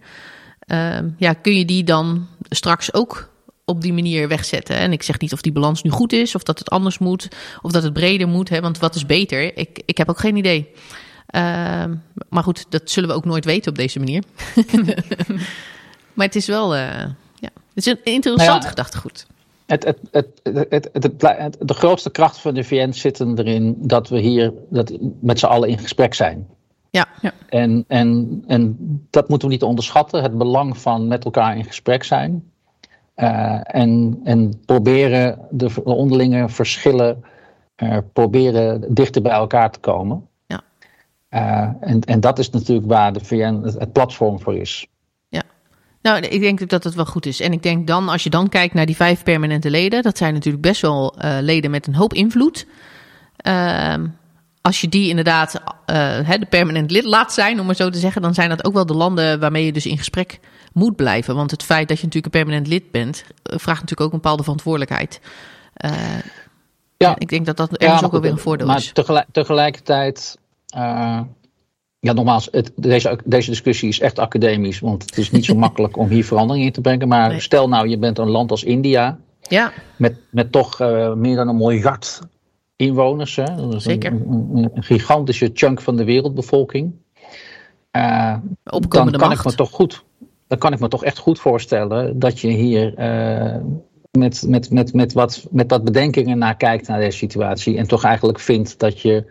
[0.67, 3.31] Uh, ja, kun je die dan straks ook
[3.65, 4.77] op die manier wegzetten.
[4.77, 7.29] En ik zeg niet of die balans nu goed is, of dat het anders moet,
[7.63, 8.49] of dat het breder moet.
[8.49, 9.59] Hè, want wat is beter?
[9.59, 10.69] Ik, ik heb ook geen idee.
[11.27, 11.95] Ehm,
[12.29, 14.23] maar goed, dat zullen we ook nooit weten op deze manier.
[16.15, 17.17] maar het is wel, uh, ja,
[17.75, 19.27] het is een interessant nou ja, gedachtegoed.
[19.67, 24.19] Het, het, het, het, het, de grootste kracht van de VN zit erin dat we
[24.19, 26.47] hier dat met z'n allen in gesprek zijn.
[26.91, 27.07] Ja.
[27.21, 27.33] ja.
[27.49, 28.77] En, en, en
[29.11, 32.51] dat moeten we niet onderschatten, het belang van met elkaar in gesprek zijn.
[33.17, 37.25] Uh, en, en proberen de, de onderlinge verschillen,
[37.83, 40.29] uh, proberen dichter bij elkaar te komen.
[40.47, 40.61] Ja.
[41.31, 44.87] Uh, en, en dat is natuurlijk waar de VN het, het platform voor is.
[46.03, 47.41] Nou, ik denk dat het wel goed is.
[47.41, 50.35] En ik denk dan, als je dan kijkt naar die vijf permanente leden, dat zijn
[50.35, 52.67] natuurlijk best wel leden met een hoop invloed.
[53.37, 54.07] Ehm,
[54.63, 55.55] als je die inderdaad
[55.87, 58.73] uh, de permanent lid laat zijn, om maar zo te zeggen, dan zijn dat ook
[58.73, 60.41] wel de landen waarmee je dus in gesprek
[60.73, 61.35] moet blijven.
[61.35, 64.21] Want het feit dat je natuurlijk een permanent lid bent, eh, vraagt natuurlijk ook een
[64.21, 65.21] bepaalde verantwoordelijkheid.
[66.97, 67.15] Ja.
[67.19, 68.93] Ik denk dat dat ergens ja, ook wel weer een voordeel maar is.
[69.07, 70.39] Maar tegelijkertijd,
[70.77, 71.21] uh,
[72.01, 75.97] ja nogmaals, het, deze, deze discussie is echt academisch, want het is niet zo makkelijk
[75.97, 77.09] om hier verandering in te brengen.
[77.09, 77.41] Maar nee.
[77.41, 79.73] stel nou, je bent een land als India, ja.
[79.97, 82.21] met, met toch uh, meer dan een miljard
[82.77, 83.37] inwoners.
[83.37, 83.57] Hè?
[83.57, 84.13] Dat is Zeker.
[84.13, 86.93] Een, een, gigantische chunk van de wereldbevolking.
[87.93, 89.39] Uh, dan kan macht.
[89.39, 90.05] ik me toch goed,
[90.47, 93.57] dan kan ik me toch echt goed voorstellen dat je hier uh,
[94.11, 97.77] met, met, met, met, wat, met wat bedenkingen naar kijkt naar deze situatie.
[97.77, 99.25] En toch eigenlijk vindt dat je,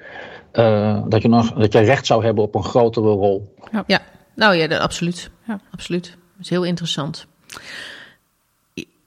[0.54, 3.56] uh, dat je, nog, dat je recht zou hebben op een grotere rol.
[3.72, 4.02] Ja, ja.
[4.36, 5.30] nou ja, dat, absoluut.
[5.47, 6.04] Ja, absoluut.
[6.04, 7.28] Dat is heel interessant.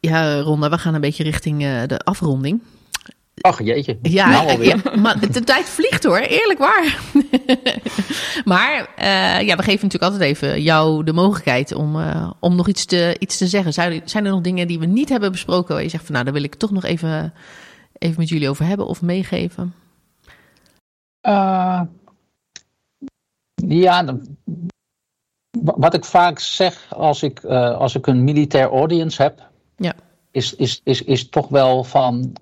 [0.01, 2.61] Ja, Ronda, we gaan een beetje richting uh, de afronding.
[3.41, 3.99] Ach jeetje.
[4.03, 7.01] Ja, nou ja, maar de tijd vliegt hoor, eerlijk waar.
[8.45, 12.69] maar uh, ja, we geven natuurlijk altijd even jou de mogelijkheid om, uh, om nog
[12.69, 13.73] iets te, iets te zeggen.
[13.73, 16.25] Zijn, zijn er nog dingen die we niet hebben besproken waar je zegt van nou,
[16.25, 17.35] daar wil ik toch nog even,
[17.99, 19.75] even met jullie over hebben of meegeven?
[21.27, 21.83] Uh,
[23.55, 24.17] ja,
[25.51, 29.95] wat ik vaak zeg als ik, als ik een militair audience heb, ja.
[30.31, 32.33] is, is, is, is toch wel van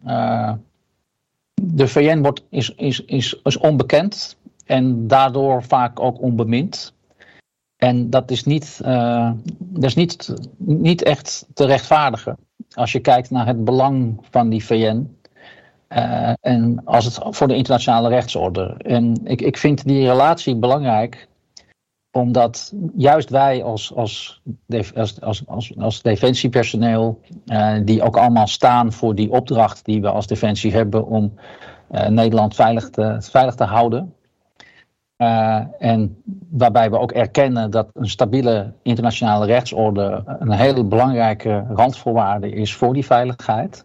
[1.62, 4.36] de VN wordt, is, is, is, is onbekend
[4.70, 6.94] en daardoor vaak ook onbemind.
[7.76, 12.36] En dat is niet, uh, dat is niet, niet echt te rechtvaardigen.
[12.74, 15.16] Als je kijkt naar het belang van die VN.
[15.96, 18.74] Uh, en als het voor de internationale rechtsorde.
[18.78, 21.28] En ik, ik vind die relatie belangrijk
[22.12, 24.42] omdat juist wij als, als,
[24.94, 30.26] als, als, als, defensiepersoneel, uh, die ook allemaal staan voor die opdracht die we als
[30.26, 31.34] defensie hebben om
[31.90, 34.14] uh, Nederland veilig te, veilig te houden.
[35.78, 42.74] En waarbij we ook erkennen dat een stabiele internationale rechtsorde een hele belangrijke randvoorwaarde is
[42.74, 43.84] voor die veiligheid.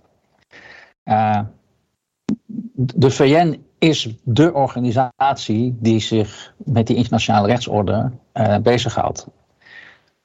[2.76, 9.28] De VN is de organisatie die zich met die internationale rechtsorde uh, bezighoudt.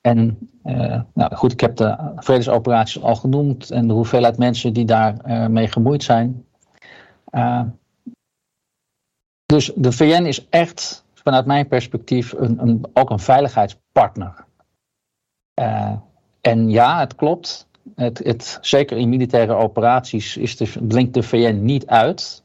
[0.01, 4.84] En uh, nou goed, ik heb de vredesoperaties al genoemd en de hoeveelheid mensen die
[4.84, 6.44] daarmee uh, mee gemoeid zijn.
[9.46, 14.44] dus de VN is echt, vanuit mijn perspectief, een, een, ook een veiligheidspartner.
[16.40, 17.69] en ja, het klopt.
[17.95, 22.43] Het, het, zeker in militaire operaties is de, blinkt de VN niet uit.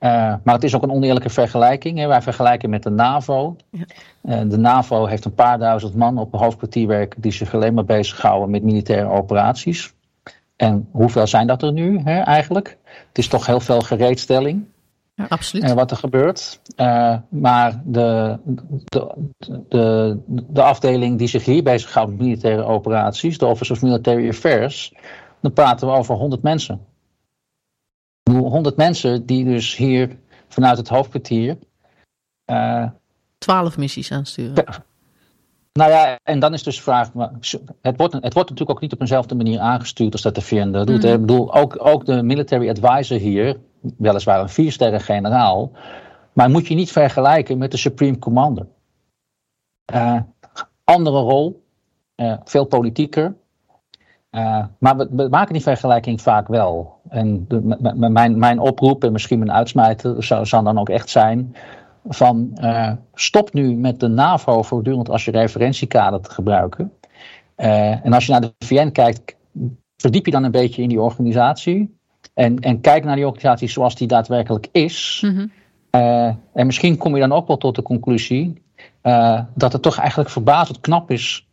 [0.00, 0.10] Uh,
[0.44, 1.98] maar het is ook een oneerlijke vergelijking.
[1.98, 2.06] Hè.
[2.06, 3.56] Wij vergelijken met de NAVO.
[3.70, 3.84] Ja.
[4.22, 7.84] Uh, de NAVO heeft een paar duizend man op hoofdkwartier werken die zich alleen maar
[7.84, 9.94] bezighouden met militaire operaties.
[10.56, 12.76] En hoeveel zijn dat er nu hè, eigenlijk?
[12.84, 14.64] Het is toch heel veel gereedstelling.
[15.20, 15.64] Ja, absoluut.
[15.64, 16.60] Uh, wat er gebeurt.
[17.28, 18.38] maar de,
[18.84, 19.14] de,
[19.68, 24.94] de, de afdeling die zich hier bezighoudt met militaire operaties, de Office of Military Affairs,
[25.40, 26.80] dan praten we over 100 mensen.
[28.30, 30.16] 100 mensen die dus hier
[30.48, 31.58] vanuit het hoofdkwartier.
[32.50, 32.86] Uh,
[33.38, 34.64] Twaalf missies aansturen.
[35.72, 37.10] Nou ja, en dan is dus de vraag.
[37.82, 40.70] Het wordt, het wordt natuurlijk ook niet op eenzelfde manier aangestuurd als dat de VN
[40.70, 41.02] doet.
[41.02, 41.12] Mm.
[41.12, 43.56] Ik bedoel, ook, ook de military advisor hier,
[43.96, 45.70] weliswaar een viersterren generaal.
[46.32, 48.66] Maar moet je niet vergelijken met de Supreme Commander.
[49.94, 50.20] Uh,
[50.84, 51.64] andere rol,
[52.16, 53.34] uh, veel politieker.
[54.30, 57.00] Uh, maar we, maken die vergelijking vaak wel.
[57.08, 57.46] En
[57.94, 61.56] mijn, mijn oproep en misschien mijn uitsmijter zou, dan ook echt zijn
[62.04, 62.58] van
[63.14, 66.92] stop nu met de NAVO voortdurend als je referentiekader te gebruiken.
[67.54, 69.36] En als je naar de VN kijkt,
[69.96, 71.99] verdiep je dan een beetje in die organisatie.
[72.34, 75.22] En, en kijk naar die organisatie zoals die daadwerkelijk is.
[75.24, 75.50] Mm -hmm.
[76.52, 78.62] en misschien kom je dan ook wel tot de conclusie
[79.54, 81.48] dat het toch eigenlijk verbazend knap is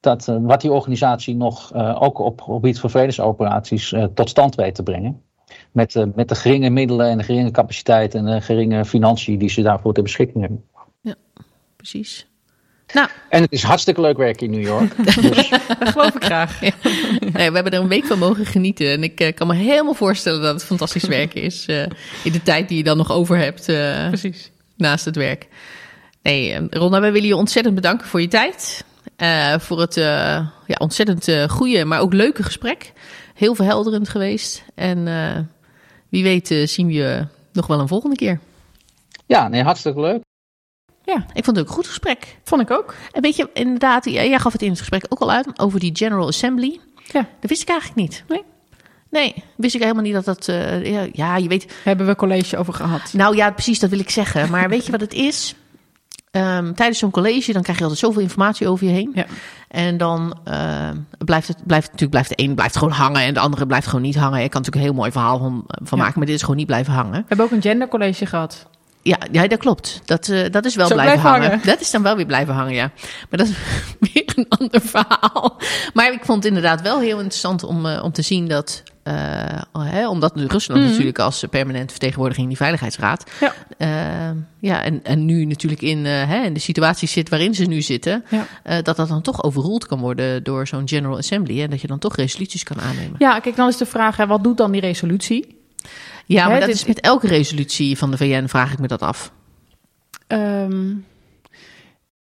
[0.00, 4.82] dat, uh, wat die organisatie nog ook op gebied van vredesoperaties tot stand weet te
[4.82, 5.22] brengen.
[5.72, 9.62] Met, met de geringe middelen en de geringe capaciteit en de geringe financiën die ze
[9.62, 10.64] daarvoor ter beschikking hebben.
[11.00, 11.14] Ja,
[11.76, 12.31] precies.
[12.92, 13.08] Nou.
[13.28, 15.04] En het is hartstikke leuk werken in New York.
[15.22, 15.48] dus.
[15.78, 16.60] Dat geloof ik graag.
[16.60, 16.72] Ja.
[17.32, 18.90] Nee, we hebben er een week van mogen genieten.
[18.90, 21.66] En ik uh, kan me helemaal voorstellen dat het fantastisch werken is.
[21.68, 21.82] Uh,
[22.24, 23.68] in de tijd die je dan nog over hebt.
[23.68, 24.50] Uh, Precies.
[24.76, 25.46] Naast het werk.
[26.22, 28.84] Nee, Ronda, wij willen je ontzettend bedanken voor je tijd.
[29.58, 32.92] voor het ja, ontzettend goede, maar ook leuke gesprek.
[33.34, 34.64] Heel verhelderend geweest.
[34.74, 35.04] En
[36.08, 38.38] wie weet zien we je nog wel een volgende keer.
[39.26, 40.22] Ja, nee, hartstikke leuk.
[41.04, 42.38] Ja, ik vond het ook een goed gesprek.
[42.44, 42.94] Vond ik ook.
[43.12, 45.96] En weet je, inderdaad, jij gaf het in het gesprek ook al uit over die
[45.96, 46.80] General Assembly.
[47.12, 47.26] Ja.
[47.40, 48.24] Dat wist ik eigenlijk niet.
[48.28, 48.42] Nee.
[49.10, 50.48] Nee, wist ik helemaal niet dat dat.
[50.48, 51.72] Uh, ja, je weet.
[51.84, 53.12] Hebben we college over gehad?
[53.12, 54.50] Nou ja, precies, dat wil ik zeggen.
[54.50, 55.54] Maar weet je wat het is?
[56.30, 59.10] Um, tijdens zo'n college dan krijg je altijd zoveel informatie over je heen.
[59.14, 59.26] Ja.
[59.68, 60.88] En dan uh,
[61.18, 64.02] blijft het blijft, natuurlijk blijft de een blijft gewoon hangen en de andere blijft gewoon
[64.02, 64.42] niet hangen.
[64.42, 66.04] Je kan natuurlijk een heel mooi verhaal van, van Ja.
[66.04, 67.12] maken, maar dit is gewoon niet blijven hangen.
[67.12, 68.66] We hebben ook een gendercollege gehad.
[69.02, 70.00] Ja, ja dat klopt.
[70.04, 71.48] Dat, uh, dat is wel Zo blijven blijven hangen.
[71.50, 71.66] hangen.
[71.66, 72.90] Dat is dan wel weer blijven hangen, ja.
[73.30, 73.54] Maar dat is
[74.12, 75.60] weer een ander verhaal.
[75.94, 78.82] Maar ik vond het inderdaad wel heel interessant om, uh, om te zien dat...
[79.08, 79.14] Uh,
[79.78, 80.90] hè, omdat Rusland Mhm.
[80.90, 83.30] natuurlijk als permanente vertegenwoordiging in die Veiligheidsraad...
[83.40, 83.54] Ja.
[84.60, 88.24] Ja, en, en nu natuurlijk in, hè, in de situatie zit waarin ze nu zitten...
[88.28, 88.82] Ja.
[88.82, 91.62] Dat dat dan toch overroeld kan worden door zo'n General Assembly...
[91.62, 93.14] en dat je dan toch resoluties kan aannemen.
[93.18, 95.60] Ja, kijk, dan is de vraag, hè, wat doet dan die resolutie?
[96.26, 98.86] Ja, maar Hè, dat dit- is met elke resolutie van de VN, vraag ik me
[98.86, 99.32] dat af.
[100.26, 100.90] Ehm,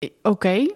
[0.05, 0.67] i- Oké.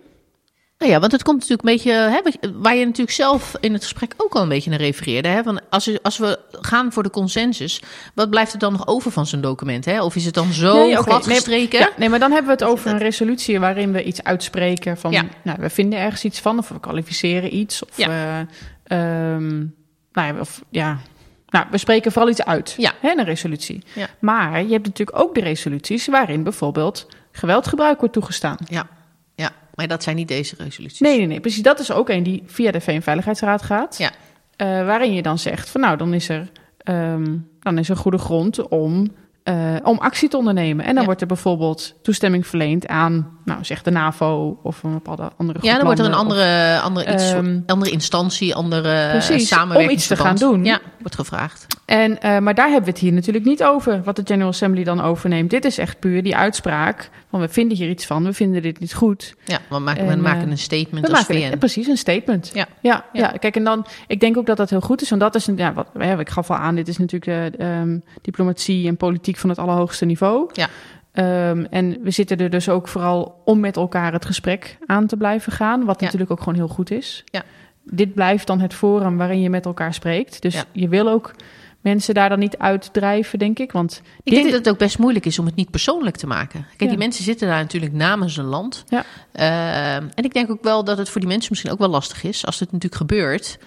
[0.79, 3.55] Nou ja, want het komt natuurlijk een beetje, hè, wat je- waar je natuurlijk zelf
[3.61, 5.29] in het gesprek ook al een beetje naar refereerde.
[5.29, 7.83] Hè, van als, je- als we gaan voor de consensus,
[8.15, 9.85] wat blijft er dan nog over van zo'n document?
[9.85, 10.03] Hè?
[10.03, 11.79] Of is het dan zo oké, glad nee, gestreken?
[11.79, 15.11] Ja, nee, maar dan hebben we het over een resolutie waarin we iets uitspreken van,
[15.13, 15.25] Ja.
[15.45, 18.09] nou, we vinden ergens iets van, of we kwalificeren iets, of, Ja.
[18.85, 19.59] eh, ehm,
[20.13, 20.99] nou ja, of ja,
[21.53, 22.93] nou, we spreken vooral iets uit, Ja.
[23.01, 23.83] hè, een resolutie.
[23.95, 24.07] Ja.
[24.19, 28.57] Maar je hebt natuurlijk ook de resoluties waarin bijvoorbeeld geweldgebruik wordt toegestaan.
[28.65, 28.87] Ja,
[29.35, 31.01] ja, maar dat zijn niet deze resoluties.
[31.01, 31.63] Nee, nee, nee, precies.
[31.63, 33.99] Dat is ook een die via de VN-veiligheidsraad gaat.
[33.99, 34.11] Ja.
[34.57, 38.19] Eh, waarin je dan zegt van nou, dan is er, ehm, dan is er goede
[38.19, 39.13] grond om,
[39.43, 40.85] eh, om actie te ondernemen.
[40.85, 41.05] En dan Ja.
[41.05, 45.71] wordt er bijvoorbeeld toestemming verleend aan, nou zeg de NAVO of een bepaalde andere groep
[45.71, 49.91] Ja, dan wordt er een andere, andere, iets, Ehm, andere instantie, andere Precies, samenwerking.
[49.91, 50.65] om iets te gaan doen.
[50.65, 51.67] Ja, wordt gevraagd.
[51.85, 54.85] En, eh, maar daar hebben we het hier natuurlijk niet over, wat de General Assembly
[54.85, 55.51] dan overneemt.
[55.51, 58.81] Dit is echt puur die uitspraak van we vinden hier iets van, we vinden dit
[58.81, 59.35] niet goed.
[59.45, 61.53] Ja, we maken, En, we maken eh, een statement We als maken VN.
[61.53, 62.51] eh, precies een statement.
[62.55, 62.67] Ja.
[62.81, 63.21] Ja, Ja.
[63.23, 63.29] ja.
[63.39, 65.57] kijk, en dan, ik denk ook dat dat heel goed is, want dat is, een,
[65.57, 69.49] ja, wat, hè, ik gaf al aan, dit is natuurlijk ehm, diplomatie en politiek van
[69.51, 70.51] het allerhoogste niveau.
[70.53, 70.69] Ja.
[71.13, 75.17] Ehm, en we zitten er dus ook vooral om met elkaar het gesprek aan te
[75.17, 76.05] blijven gaan, wat Ja.
[76.05, 77.25] natuurlijk ook gewoon heel goed is.
[77.25, 77.43] Ja.
[77.85, 80.43] Dit blijft dan het forum waarin je met elkaar spreekt.
[80.43, 80.65] Dus Ja.
[80.73, 81.35] je wil ook
[81.81, 83.73] mensen daar dan niet uitdrijven, denk ik.
[83.73, 86.27] Want Ik denk is- dat het ook best moeilijk is om het niet persoonlijk te
[86.27, 86.67] maken.
[86.77, 88.85] Kijk, die mensen zitten daar natuurlijk namens een land.
[88.89, 89.05] Ja.
[89.33, 92.25] Ehm, en ik denk ook wel dat het voor die mensen misschien ook wel lastig
[92.25, 93.59] is als het natuurlijk gebeurt.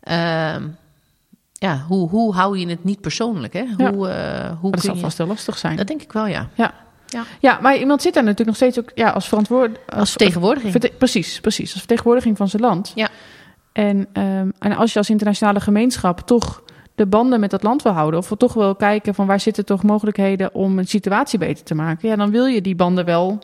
[0.00, 0.62] Ehm,
[1.64, 3.52] ja, hoe, hoe hou je het niet persoonlijk?
[3.52, 3.64] Hè?
[3.76, 3.92] Ja.
[3.92, 5.00] Hoe, eh, hoe dat zal je...
[5.00, 5.76] vast heel lastig zijn.
[5.76, 6.48] Dat denk ik wel, ja.
[7.40, 9.78] Ja, maar iemand zit daar natuurlijk nog steeds ook ja, als verantwoord...
[9.88, 10.72] Als vertegenwoordiging.
[10.72, 11.70] Verte- precies, precies.
[11.70, 12.92] Als vertegenwoordiging van zijn land.
[12.94, 13.08] Ja.
[13.72, 16.62] En, ehm, en als je als internationale gemeenschap toch
[16.94, 18.20] de banden met dat land wil houden...
[18.20, 22.08] of toch wil kijken van waar zitten toch mogelijkheden om een situatie beter te maken...
[22.08, 23.38] ja, dan wil je die banden wel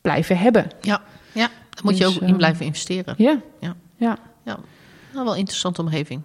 [0.00, 0.66] blijven hebben.
[0.80, 1.02] Ja,
[1.32, 1.48] ja.
[1.70, 3.14] daar moet je Dus, ook in ehm, blijven investeren.
[3.16, 3.40] Ja.
[3.60, 3.74] Ja.
[3.96, 4.18] Ja.
[4.44, 4.58] Nou,
[5.12, 6.22] wel een interessante omgeving.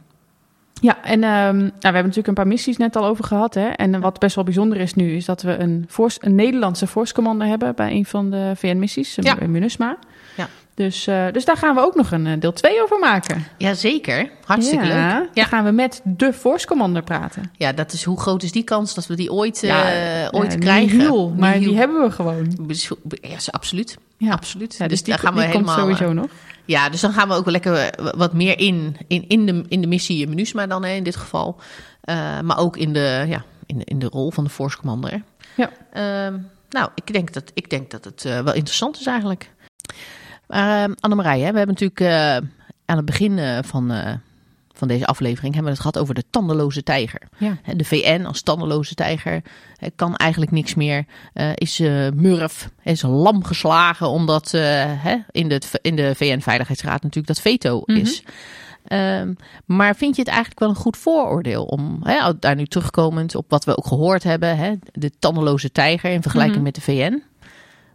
[0.82, 3.54] Ja, en ehm, nou, we hebben natuurlijk een paar missies net al over gehad.
[3.54, 3.68] Hè?
[3.68, 7.14] En wat best wel bijzonder is nu, is dat we een, force, een Nederlandse force
[7.14, 9.36] commander hebben bij een van de VN-missies, Ja.
[9.48, 9.98] MINUSMA.
[10.38, 10.48] Ja.
[10.76, 13.46] Dus, eh, dus daar gaan we ook nog een eh, deel 2 over maken.
[13.58, 15.30] Jazeker, hartstikke ja, leuk.
[15.34, 17.52] Dan gaan we met de force commander praten.
[17.58, 19.84] ja, dat is hoe groot is die kans dat we die ooit, Ja,
[20.32, 20.98] ooit ja, krijgen?
[20.98, 22.68] nihil, maar die hebben we gewoon.
[23.22, 23.98] Ja, absoluut.
[24.18, 24.32] Ja.
[24.32, 24.76] Absoluut.
[24.78, 25.96] Ja, dus die, daar gaan we die komt helemaal.
[25.96, 26.30] sowieso nog.
[26.66, 29.64] Ja, dus dan gaan we ook wel lekker eh, wat meer in, in, in, de,
[29.68, 31.60] in de missie MINUSMA dan hè, in dit geval.
[32.02, 35.22] Eh, maar ook in de, ja, in, de, in de rol van de Force Commander.
[35.56, 35.70] Ja.
[35.94, 36.38] Ehm,
[36.70, 39.52] nou, ik denk dat, ik denk dat het eh, wel interessant is eigenlijk.
[40.48, 42.42] Maar uh, Annemarije, hè, we hebben natuurlijk
[42.86, 43.92] aan het begin van,
[44.82, 47.22] van deze aflevering hebben we het gehad over de tandeloze tijger.
[47.38, 47.58] Ja.
[47.76, 49.42] De VN als tandeloze tijger
[49.96, 51.06] kan eigenlijk niks meer.
[51.34, 57.28] eh, is eh, murf, is lam geslagen omdat eh, in de, in de VN-veiligheidsraad natuurlijk
[57.28, 57.98] dat veto Mhm.
[58.00, 58.24] is.
[58.84, 59.34] Ehm,
[59.66, 62.04] maar vind je het eigenlijk wel een goed vooroordeel om
[62.40, 66.66] daar nu terugkomend op wat we ook gehoord hebben, de tandeloze tijger in vergelijking Mhm.
[66.66, 67.24] met de VN?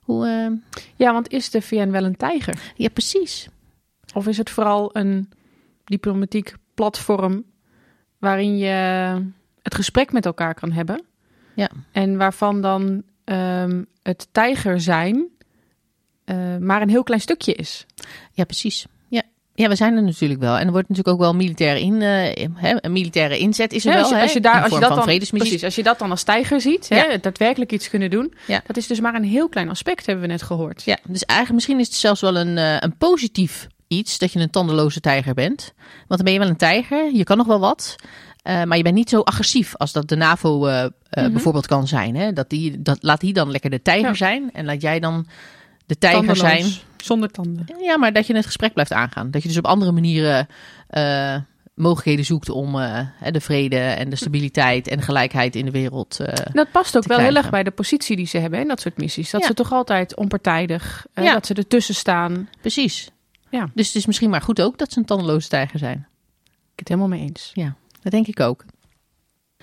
[0.03, 0.53] Hoe, ehm,
[0.97, 2.73] ja, want is de VN wel een tijger?
[2.77, 3.49] ja, precies.
[4.15, 5.29] Of is het vooral een
[5.85, 7.45] diplomatiek platform
[8.19, 8.73] waarin je
[9.63, 11.03] het gesprek met elkaar kan hebben?
[11.55, 11.71] Ja.
[11.93, 15.29] En waarvan dan ehm, het tijger zijn
[16.27, 17.87] eh, maar een heel klein stukje is.
[18.33, 18.87] Ja, precies.
[19.09, 19.23] Ja.
[19.55, 20.59] ja, we zijn er natuurlijk wel.
[20.59, 23.91] En er wordt natuurlijk ook wel militair in, eh, hè, een militaire inzet is er
[23.91, 24.03] Ja, wel.
[24.03, 26.11] als, je, hè, als je daar, als je dat dan, precies, als je dat dan
[26.11, 27.11] als tijger ziet, hè, Ja.
[27.11, 28.63] het daadwerkelijk iets kunnen doen, Ja.
[28.67, 30.83] dat is dus maar een heel klein aspect, hebben we net gehoord.
[30.83, 34.39] Ja, dus eigenlijk misschien is het zelfs wel een, eh, een positief iets dat je
[34.41, 35.73] een tandeloze tijger bent.
[35.97, 37.97] Want dan ben je wel een tijger, je kan nog wel wat.
[38.43, 41.33] eh, maar je bent niet zo agressief als dat de NAVO eh, eh, Mhm.
[41.33, 42.17] bijvoorbeeld kan zijn.
[42.17, 42.33] Hè?
[42.33, 44.15] Dat die, dat, laat die dan lekker de tijger Ja.
[44.15, 44.51] zijn.
[44.53, 45.27] En laat jij dan
[45.87, 46.73] de tijger Tandeloos, zijn.
[46.97, 47.67] Zonder tanden.
[47.83, 49.31] Ja, maar dat je het gesprek blijft aangaan.
[49.31, 50.49] Dat je dus op andere manieren
[51.75, 52.73] mogelijkheden zoekt om
[53.31, 56.19] de vrede en de stabiliteit en gelijkheid in de wereld.
[56.53, 58.97] Dat past ook wel heel erg bij de positie die ze hebben in dat soort
[58.97, 59.31] missies.
[59.31, 59.47] Dat Ja.
[59.47, 61.33] ze toch altijd onpartijdig, Ja.
[61.33, 62.49] dat ze ertussen staan.
[62.61, 63.11] precies.
[63.51, 63.69] Ja.
[63.75, 66.07] Dus het is misschien maar goed ook dat ze een tandeloze tijger zijn.
[66.45, 67.53] Ik het helemaal mee eens.
[68.03, 68.65] Dat denk ik ook.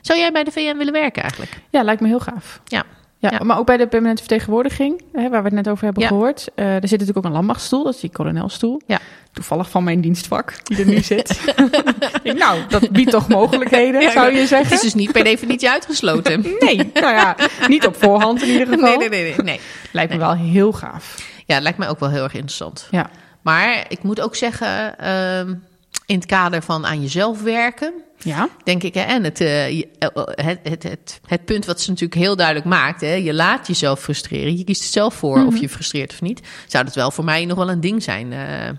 [0.01, 1.61] Zou jij bij de VN willen werken eigenlijk?
[1.69, 2.61] Ja, lijkt me heel gaaf.
[2.65, 2.83] Ja.
[3.17, 3.43] Ja, Ja.
[3.43, 6.07] maar ook bij de permanente vertegenwoordiging, hè, waar we het net over hebben Ja.
[6.09, 6.47] gehoord.
[6.55, 8.81] eh, er zit natuurlijk ook een landmachtstoel, dat is die kolonelstoel.
[8.87, 8.99] Ja.
[9.31, 11.53] Toevallig van mijn dienstvak, die er nu zit.
[12.23, 14.75] Denk, nou, dat biedt toch mogelijkheden, Ja, zou je Het zeggen?
[14.75, 16.41] is dus niet per definitie uitgesloten.
[16.59, 17.35] Nee, nou ja,
[17.67, 18.97] niet op voorhand in ieder geval.
[18.97, 19.59] Nee, nee, nee, nee, nee.
[19.91, 21.15] Lijkt me wel heel gaaf.
[21.45, 22.87] Ja, het lijkt mij ook wel heel erg interessant.
[22.91, 23.09] Ja.
[23.43, 25.53] Maar ik moet ook zeggen, ehm,
[26.05, 29.83] in het kader van aan jezelf werken, Ja, denk ik, hè, en het, eh, eh,
[30.25, 33.99] het, het, het, het punt wat ze natuurlijk heel duidelijk maakt, hè, je laat jezelf
[33.99, 35.47] frustreren, je kiest het zelf voor Mhm.
[35.47, 38.33] of je frustreert of niet, zou dat wel voor mij nog wel een ding zijn.
[38.33, 38.69] eh.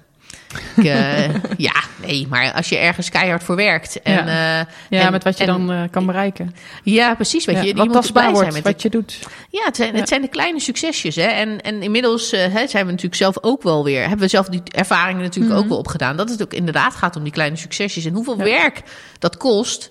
[0.77, 1.75] Ik, eh, ja,
[2.07, 4.61] nee, maar als je ergens keihard voor werkt en, Ja.
[4.61, 4.67] eh,
[4.99, 6.55] ja en- met wat je en- dan eh, kan bereiken.
[6.83, 8.83] ja, precies, weet Ja, je, je wat moet er tastbaar blij zijn wordt, met wat
[8.83, 9.19] je doet.
[9.51, 9.99] Ja, het zijn, Ja.
[9.99, 11.15] het zijn de kleine succesjes.
[11.17, 11.23] Hè?
[11.27, 14.01] En, en inmiddels hè, zijn we natuurlijk zelf ook wel weer...
[14.01, 15.63] hebben we zelf die ervaringen natuurlijk Mhm.
[15.63, 16.17] ook wel opgedaan...
[16.17, 18.05] dat het ook inderdaad gaat om die kleine succesjes...
[18.05, 18.83] en hoeveel werk
[19.19, 19.91] dat kost.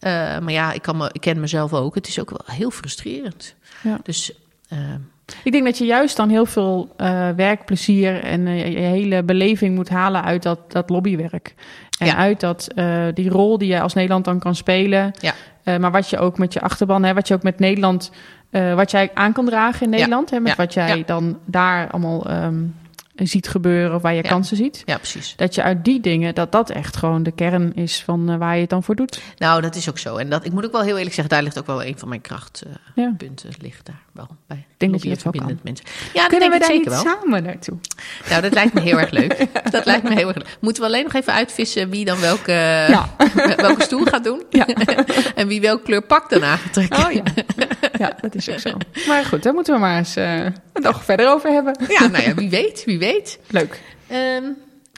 [0.00, 1.94] Maar ja, ik, kan me, ik ken mezelf ook.
[1.94, 3.54] Het is ook wel heel frustrerend.
[3.82, 3.98] Ja.
[4.02, 4.32] Dus
[4.68, 4.78] eh,
[5.44, 9.74] Ik denk dat je juist dan heel veel eh, werkplezier en eh, je hele beleving
[9.74, 11.54] moet halen uit dat, dat lobbywerk.
[11.98, 12.16] En Ja.
[12.16, 15.12] uit dat, eh, die rol die je als Nederland dan kan spelen.
[15.20, 15.32] Ja.
[15.78, 18.10] Maar wat je ook met je achterban, hè, wat je ook met Nederland,
[18.74, 19.96] wat jij aan kan dragen in Ja.
[19.98, 20.30] Nederland.
[20.30, 22.54] Hè, met wat jij dan daar allemaal ehm,
[23.14, 24.28] ziet gebeuren of waar je Ja.
[24.28, 24.82] kansen ziet.
[24.84, 25.32] ja, precies.
[25.36, 28.54] Dat je uit die dingen, dat dat echt gewoon de kern is van eh, waar
[28.54, 29.20] je het dan voor doet.
[29.38, 30.16] Nou, dat is ook zo.
[30.16, 31.34] En dat, ik moet ook wel heel eerlijk zeggen...
[31.34, 32.80] daar ligt ook wel een van mijn krachtpunten.
[32.94, 33.12] Ja.
[33.60, 34.56] ligt daar wel bij.
[34.56, 35.32] Ik denk dat je dat kan.
[35.32, 35.86] verbindend mensen.
[36.14, 37.14] Ja, Kunnen we daar ik niet zeker wel.
[37.20, 37.76] samen naartoe?
[38.28, 39.46] Nou, dat lijkt me heel erg leuk.
[39.70, 40.56] Dat lijkt me heel erg leuk.
[40.60, 42.52] Moeten we alleen nog even uitvissen wie dan welke,
[42.88, 43.14] Ja.
[43.56, 44.42] welke stoel gaat doen.
[44.50, 44.66] Ja.
[45.34, 47.06] en wie welke kleur pak dan aan gaat trekken.
[47.06, 47.22] Oh ja.
[47.98, 48.70] ja, dat is ook zo.
[49.06, 51.76] Maar goed, daar moeten we maar eens eh, een dag verder over hebben.
[51.88, 53.02] Ja, nou ja, wie weet, wie weet.
[53.50, 53.82] Leuk.
[54.06, 54.44] Ehm,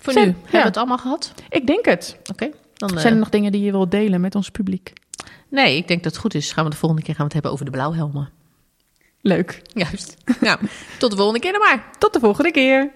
[0.02, 1.32] voor Zijn- nu, hebben we het allemaal gehad?
[1.48, 2.16] Ik denk het.
[2.32, 2.50] Oké.
[2.74, 4.92] dan, eh, Zijn er nog dingen die je wilt delen met ons publiek?
[5.48, 6.52] Nee, ik denk dat het goed is.
[6.52, 8.30] Gaan we de volgende keer gaan we het hebben over de blauwhelmen.
[9.20, 9.62] Leuk.
[9.72, 10.16] Juist.
[10.40, 10.58] nou,
[10.98, 11.90] tot de volgende keer dan maar.
[11.98, 12.90] Tot de volgende keer.